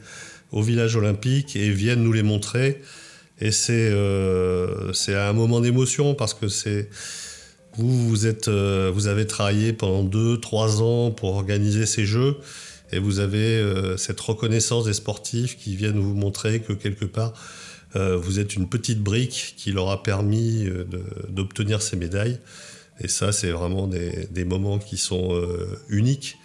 au 0.51 0.63
village 0.63 0.95
olympique 0.95 1.55
et 1.55 1.69
viennent 1.69 2.03
nous 2.03 2.13
les 2.13 2.23
montrer. 2.23 2.81
Et 3.39 3.51
c'est 3.51 3.93
un 3.93 5.33
moment 5.33 5.61
d'émotion 5.61 6.13
parce 6.13 6.33
que 6.33 6.47
c'est 6.47 6.89
euh, 8.47 8.91
vous 8.93 9.07
avez 9.07 9.27
travaillé 9.27 9.73
pendant 9.73 10.03
2-3 10.03 10.81
ans 10.81 11.11
pour 11.11 11.35
organiser 11.35 11.85
ces 11.85 12.05
jeux 12.05 12.37
et 12.91 12.99
vous 12.99 13.19
avez 13.19 13.57
euh, 13.57 13.97
cette 13.97 14.19
reconnaissance 14.19 14.85
des 14.85 14.93
sportifs 14.93 15.57
qui 15.57 15.75
viennent 15.75 15.99
vous 15.99 16.15
montrer 16.15 16.59
que 16.61 16.73
quelque 16.73 17.05
part, 17.05 17.33
euh, 17.95 18.17
vous 18.17 18.39
êtes 18.39 18.55
une 18.55 18.67
petite 18.67 19.01
brique 19.01 19.53
qui 19.57 19.71
leur 19.71 19.89
a 19.89 20.03
permis 20.03 20.67
d'obtenir 21.29 21.81
ces 21.81 21.95
médailles. 21.95 22.39
Et 23.01 23.07
ça, 23.07 23.31
c'est 23.31 23.51
vraiment 23.51 23.87
des, 23.87 24.45
moments 24.45 24.77
qui 24.77 24.97
sont 24.97 25.41
uniques 25.87 26.37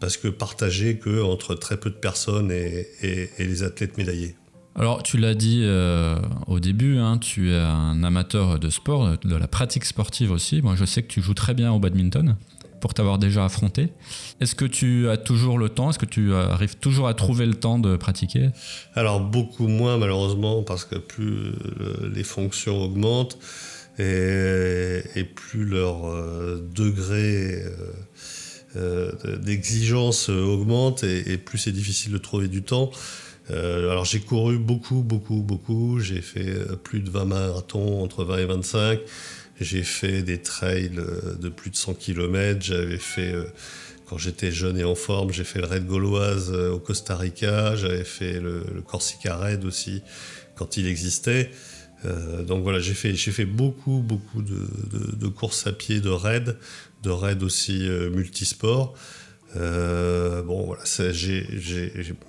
parce 0.00 0.16
que 0.16 0.28
partagés 0.28 0.96
que 0.96 1.22
entre 1.22 1.54
très 1.54 1.76
peu 1.76 1.90
de 1.90 1.96
personnes 1.96 2.50
et 2.50 3.30
les 3.38 3.62
athlètes 3.62 3.98
médaillés. 3.98 4.34
Alors, 4.78 5.02
tu 5.02 5.18
l'as 5.18 5.34
dit 5.34 5.62
euh, 5.64 6.20
au 6.46 6.60
début, 6.60 6.98
hein, 6.98 7.18
tu 7.18 7.50
es 7.50 7.58
un 7.58 8.04
amateur 8.04 8.60
de 8.60 8.70
sport, 8.70 9.18
de 9.18 9.34
la 9.34 9.48
pratique 9.48 9.84
sportive 9.84 10.30
aussi. 10.30 10.62
Moi, 10.62 10.76
je 10.76 10.84
sais 10.84 11.02
que 11.02 11.08
tu 11.08 11.20
joues 11.20 11.34
très 11.34 11.52
bien 11.52 11.72
au 11.72 11.80
badminton 11.80 12.36
pour 12.80 12.94
t'avoir 12.94 13.18
déjà 13.18 13.44
affronté. 13.44 13.88
Est-ce 14.40 14.54
que 14.54 14.64
tu 14.64 15.08
as 15.08 15.16
toujours 15.16 15.58
le 15.58 15.68
temps? 15.68 15.90
Est-ce 15.90 15.98
que 15.98 16.06
tu 16.06 16.32
arrives 16.32 16.76
toujours 16.76 17.08
à 17.08 17.14
trouver 17.14 17.44
le 17.46 17.54
temps 17.54 17.80
de 17.80 17.96
pratiquer? 17.96 18.50
Alors, 18.94 19.18
beaucoup 19.18 19.66
moins, 19.66 19.98
malheureusement, 19.98 20.62
parce 20.62 20.84
que 20.84 20.94
plus 20.94 21.54
les 22.14 22.22
fonctions 22.22 22.80
augmentent 22.80 23.36
et, 23.98 25.24
plus 25.34 25.64
leur 25.64 26.06
euh, 26.06 26.64
degré 26.72 27.64
euh, 28.76 29.10
d'exigence 29.38 30.28
augmente 30.28 31.02
et 31.02 31.36
plus 31.36 31.58
c'est 31.58 31.72
difficile 31.72 32.12
de 32.12 32.18
trouver 32.18 32.46
du 32.46 32.62
temps. 32.62 32.92
Euh, 33.50 33.90
alors 33.90 34.04
j'ai 34.04 34.20
couru 34.20 34.58
beaucoup, 34.58 35.02
beaucoup, 35.02 35.42
beaucoup. 35.42 36.00
J'ai 36.00 36.20
fait 36.20 36.48
euh, 36.48 36.76
plus 36.76 37.00
de 37.00 37.10
20 37.10 37.24
marathons, 37.24 38.02
entre 38.02 38.24
20 38.24 38.38
et 38.38 38.44
25. 38.44 39.00
J'ai 39.60 39.82
fait 39.82 40.22
des 40.22 40.40
trails 40.40 40.92
euh, 40.98 41.34
de 41.34 41.48
plus 41.48 41.70
de 41.70 41.76
100 41.76 41.94
km. 41.94 42.60
J'avais 42.62 42.98
fait, 42.98 43.34
quand 44.06 44.18
j'étais 44.18 44.50
jeune 44.50 44.78
et 44.78 44.84
en 44.84 44.94
forme, 44.94 45.32
j'ai 45.32 45.44
fait 45.44 45.60
le 45.60 45.66
raid 45.66 45.86
gauloise 45.86 46.52
au 46.52 46.78
Costa 46.78 47.16
Rica. 47.16 47.74
J'avais 47.76 48.04
fait 48.04 48.40
le, 48.40 48.64
Corsica 48.86 49.36
Raid 49.36 49.64
aussi, 49.64 50.02
quand 50.54 50.76
il 50.76 50.86
existait. 50.86 51.50
donc 52.46 52.62
voilà, 52.62 52.78
j'ai 52.78 52.94
fait, 52.94 53.14
fait 53.14 53.44
beaucoup, 53.44 54.00
beaucoup 54.00 54.42
de, 54.42 55.28
courses 55.28 55.66
à 55.66 55.72
pied, 55.72 56.00
de 56.00 56.10
raids, 56.10 56.54
de 57.02 57.10
raids 57.10 57.42
aussi 57.42 57.88
multisports. 58.12 58.94
Euh, 59.56 60.42
bon, 60.42 60.66
voilà, 60.66 60.82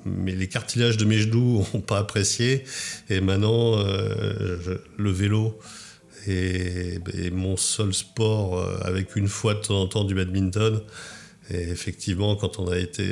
mais 0.05 0.31
les 0.33 0.47
cartilages 0.47 0.97
de 0.97 1.05
mes 1.05 1.19
genoux 1.19 1.65
n'ont 1.73 1.81
pas 1.81 1.99
apprécié. 1.99 2.63
Et 3.09 3.21
maintenant, 3.21 3.77
euh, 3.77 4.77
le 4.97 5.11
vélo 5.11 5.59
est, 6.27 7.31
mon 7.31 7.57
seul 7.57 7.93
sport 7.93 8.59
euh, 8.59 8.77
avec 8.83 9.15
une 9.15 9.27
fois 9.27 9.53
de 9.53 9.59
temps 9.59 9.81
en 9.81 9.87
temps 9.87 10.03
du 10.03 10.15
badminton. 10.15 10.81
Et 11.51 11.69
effectivement, 11.69 12.35
quand 12.35 12.59
on 12.59 12.67
a 12.67 12.77
été 12.77 13.05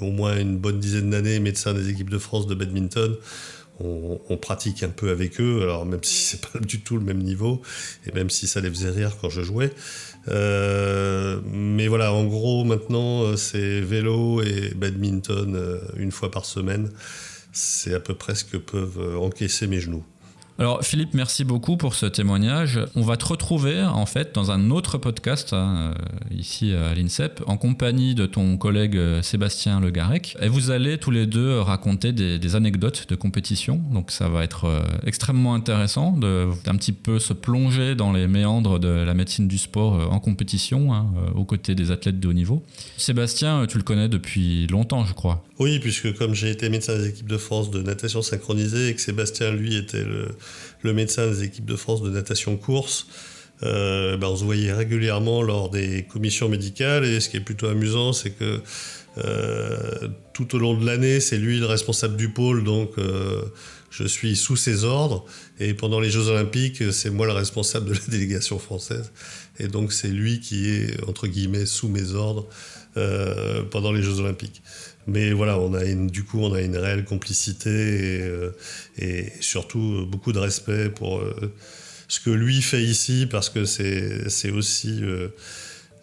au 0.00 0.10
moins 0.10 0.38
une 0.38 0.56
bonne 0.56 0.80
dizaine 0.80 1.10
d'années 1.10 1.38
médecin 1.38 1.74
des 1.74 1.90
équipes 1.90 2.08
de 2.08 2.16
France 2.16 2.46
de 2.46 2.54
badminton, 2.54 3.14
on, 3.80 4.36
pratique 4.36 4.82
un 4.82 4.88
peu 4.88 5.10
avec 5.10 5.40
eux, 5.40 5.62
alors 5.62 5.86
même 5.86 6.02
si 6.02 6.22
c'est 6.22 6.40
pas 6.40 6.58
du 6.58 6.80
tout 6.80 6.96
le 6.96 7.04
même 7.04 7.22
niveau, 7.22 7.62
et 8.06 8.12
même 8.12 8.30
si 8.30 8.46
ça 8.46 8.60
les 8.60 8.68
faisait 8.70 8.90
rire 8.90 9.16
quand 9.20 9.30
je 9.30 9.42
jouais. 9.42 9.72
Euh, 10.28 11.40
mais 11.50 11.88
voilà, 11.88 12.12
en 12.12 12.24
gros, 12.24 12.64
maintenant, 12.64 13.22
euh, 13.22 13.36
c'est 13.36 13.80
vélo 13.80 14.42
et 14.42 14.72
badminton 14.74 15.54
euh, 15.56 15.78
une 15.96 16.12
fois 16.12 16.30
par 16.30 16.44
semaine. 16.44 16.90
C'est 17.52 17.94
à 17.94 18.00
peu 18.00 18.14
près 18.14 18.34
ce 18.34 18.44
que 18.44 18.56
peuvent 18.56 19.16
encaisser 19.18 19.66
mes 19.66 19.80
genoux. 19.80 20.04
Alors 20.60 20.82
Philippe, 20.82 21.14
merci 21.14 21.44
beaucoup 21.44 21.76
pour 21.76 21.94
ce 21.94 22.04
témoignage. 22.04 22.80
On 22.96 23.02
va 23.02 23.16
te 23.16 23.24
retrouver 23.24 23.80
en 23.80 24.06
fait 24.06 24.34
dans 24.34 24.50
un 24.50 24.72
autre 24.72 24.98
podcast 24.98 25.52
hein, 25.52 25.94
euh, 25.94 26.34
ici 26.34 26.74
à 26.74 26.96
l'INSEP 26.96 27.44
en 27.46 27.56
compagnie 27.56 28.16
de 28.16 28.26
ton 28.26 28.56
collègue 28.56 28.96
euh, 28.96 29.22
Sébastien 29.22 29.78
Le 29.78 29.90
Garec. 29.90 30.36
Et 30.42 30.48
vous 30.48 30.72
allez 30.72 30.98
tous 30.98 31.12
les 31.12 31.26
deux 31.26 31.60
raconter 31.60 32.10
des, 32.10 32.56
anecdotes 32.56 33.08
de 33.08 33.14
compétition. 33.14 33.80
Donc 33.92 34.10
ça 34.10 34.28
va 34.28 34.42
être 34.42 34.64
euh, 34.64 34.80
extrêmement 35.06 35.54
intéressant 35.54 36.10
d'un 36.10 36.74
petit 36.76 36.92
peu 36.92 37.20
se 37.20 37.34
plonger 37.34 37.94
dans 37.94 38.12
les 38.12 38.26
méandres 38.26 38.80
de 38.80 38.88
la 38.88 39.14
médecine 39.14 39.46
du 39.46 39.58
sport 39.58 40.12
en 40.12 40.18
compétition 40.18 40.92
hein, 40.92 41.06
aux 41.36 41.44
côtés 41.44 41.76
des 41.76 41.92
athlètes 41.92 42.18
de 42.18 42.26
haut 42.26 42.32
niveau. 42.32 42.64
Sébastien, 42.96 43.66
tu 43.68 43.76
le 43.76 43.84
connais 43.84 44.08
depuis 44.08 44.66
longtemps, 44.66 45.04
je 45.04 45.12
crois. 45.12 45.44
Oui, 45.58 45.80
puisque 45.80 46.14
comme 46.14 46.34
j'ai 46.34 46.50
été 46.50 46.68
médecin 46.68 46.96
des 46.96 47.08
équipes 47.08 47.26
de 47.26 47.36
France 47.36 47.70
de 47.70 47.82
natation 47.82 48.22
synchronisée 48.22 48.88
et 48.88 48.94
que 48.94 49.00
Sébastien, 49.00 49.50
lui, 49.50 49.76
était 49.76 50.04
le, 50.04 50.92
médecin 50.92 51.26
des 51.26 51.42
équipes 51.42 51.66
de 51.66 51.74
France 51.74 52.00
de 52.02 52.10
natation 52.10 52.56
course, 52.56 53.08
euh, 53.64 54.16
ben, 54.16 54.28
on 54.28 54.36
se 54.36 54.44
voyait 54.44 54.72
régulièrement 54.72 55.42
lors 55.42 55.68
des 55.68 56.04
commissions 56.04 56.48
médicales. 56.48 57.04
Et 57.04 57.18
ce 57.18 57.28
qui 57.28 57.38
est 57.38 57.40
plutôt 57.40 57.66
amusant, 57.66 58.12
c'est 58.12 58.30
que 58.30 58.60
euh, 59.18 60.08
tout 60.32 60.54
au 60.54 60.58
long 60.58 60.74
de 60.74 60.86
l'année, 60.86 61.18
c'est 61.18 61.38
lui 61.38 61.58
le 61.58 61.66
responsable 61.66 62.16
du 62.16 62.28
pôle, 62.28 62.62
donc 62.62 62.92
euh, 62.98 63.42
je 63.90 64.04
suis 64.04 64.36
sous 64.36 64.54
ses 64.54 64.84
ordres. 64.84 65.24
Et 65.58 65.74
pendant 65.74 65.98
les 65.98 66.10
Jeux 66.10 66.28
Olympiques, 66.28 66.92
c'est 66.92 67.10
moi 67.10 67.26
le 67.26 67.32
responsable 67.32 67.86
de 67.86 67.94
la 67.94 68.00
délégation 68.08 68.60
française. 68.60 69.10
Et 69.58 69.66
donc 69.66 69.92
c'est 69.92 70.06
lui 70.06 70.38
qui 70.38 70.70
est, 70.70 71.02
entre 71.08 71.26
guillemets, 71.26 71.66
sous 71.66 71.88
mes 71.88 72.12
ordres 72.12 72.46
pendant 73.70 73.92
les 73.92 74.02
Jeux 74.02 74.18
Olympiques. 74.18 74.60
Mais 75.08 75.32
voilà, 75.32 75.58
on 75.58 75.72
a 75.72 75.84
une, 75.84 76.08
du 76.08 76.22
coup, 76.22 76.38
on 76.40 76.52
a 76.52 76.60
une 76.60 76.76
réelle 76.76 77.06
complicité 77.06 77.70
et, 77.70 78.20
euh, 78.22 78.52
surtout 79.40 80.06
beaucoup 80.06 80.34
de 80.34 80.38
respect 80.38 80.90
pour 80.90 81.18
euh, 81.18 81.54
ce 82.08 82.20
que 82.20 82.28
lui 82.28 82.60
fait 82.60 82.82
ici, 82.82 83.26
parce 83.28 83.48
que 83.48 83.64
c'est 83.64 84.50
aussi 84.50 85.00
euh, 85.02 85.28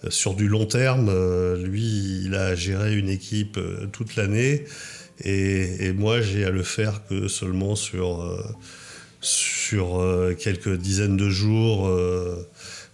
sur 0.10 0.34
du 0.34 0.48
long 0.48 0.66
terme. 0.66 1.12
lui, 1.64 2.24
il 2.26 2.34
a 2.34 2.56
géré 2.56 2.96
une 2.98 3.10
équipe 3.10 3.60
toute 3.92 4.16
l'année 4.16 4.66
et, 5.24 5.86
et, 5.86 5.94
moi, 5.94 6.22
j'ai 6.22 6.44
à 6.44 6.50
le 6.50 6.64
faire 6.64 7.06
que 7.08 7.28
seulement 7.28 7.76
sur, 7.76 8.44
sur 9.22 10.04
quelques 10.40 10.78
dizaines 10.78 11.18
de 11.18 11.30
jours 11.30 11.90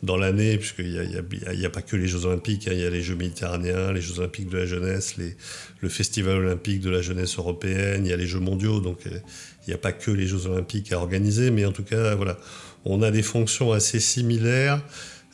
dans 0.03 0.17
l'année, 0.17 0.57
puisqu'il 0.57 0.89
n'y 0.89 1.65
a, 1.65 1.67
a, 1.67 1.69
pas 1.69 1.81
que 1.81 1.95
les 1.95 2.07
Jeux 2.07 2.25
Olympiques, 2.25 2.67
hein. 2.67 2.71
il 2.73 2.79
y 2.79 2.85
a 2.85 2.89
les 2.89 3.01
Jeux 3.01 3.15
méditerranéens, 3.15 3.91
les 3.93 4.01
Jeux 4.01 4.19
Olympiques 4.19 4.49
de 4.49 4.57
la 4.57 4.65
jeunesse, 4.65 5.17
les, 5.17 5.35
le 5.81 5.89
Festival 5.89 6.37
olympique 6.37 6.81
de 6.81 6.89
la 6.89 7.01
jeunesse 7.01 7.37
européenne, 7.37 8.05
il 8.05 8.09
y 8.09 8.13
a 8.13 8.17
les 8.17 8.25
Jeux 8.25 8.39
mondiaux, 8.39 8.79
donc 8.79 9.05
euh, 9.05 9.19
il 9.67 9.69
n'y 9.69 9.73
a 9.73 9.77
pas 9.77 9.91
que 9.91 10.09
les 10.09 10.25
Jeux 10.25 10.47
Olympiques 10.47 10.91
à 10.91 10.97
organiser, 10.97 11.51
mais 11.51 11.65
en 11.65 11.71
tout 11.71 11.83
cas, 11.83 12.15
voilà, 12.15 12.37
on 12.85 13.01
a 13.01 13.11
des 13.11 13.21
fonctions 13.21 13.71
assez 13.71 13.99
similaires, 13.99 14.81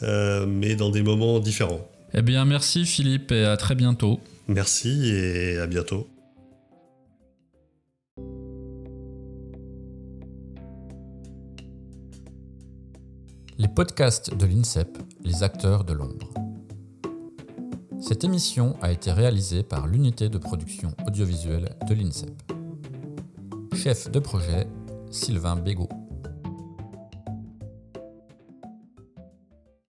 euh, 0.04 0.46
mais 0.46 0.76
dans 0.76 0.90
des 0.90 1.02
moments 1.02 1.40
différents. 1.40 1.90
Eh 2.14 2.22
bien, 2.22 2.46
merci 2.46 2.86
Philippe 2.86 3.32
et 3.32 3.46
à 3.46 3.56
très 3.58 3.76
bientôt. 3.76 4.20
Merci 4.48 5.14
et 5.14 5.58
à 5.58 5.68
bientôt. 5.68 6.10
Les 13.60 13.68
podcasts 13.68 14.36
de 14.36 14.46
l'INSEP, 14.46 15.00
les 15.24 15.42
acteurs 15.42 15.84
de 15.84 15.92
l'ombre. 15.92 16.32
Cette 18.00 18.24
émission 18.24 18.76
a 18.84 18.92
été 18.92 19.12
réalisée 19.12 19.64
par 19.64 19.88
l'unité 19.88 20.30
de 20.30 20.38
production 20.38 20.94
audiovisuelle 21.08 21.76
de 21.88 21.96
l'INSEP. 21.96 22.40
Chef 23.74 24.12
de 24.12 24.20
projet, 24.20 24.68
Sylvain 25.10 25.56
Bégaud. 25.56 25.90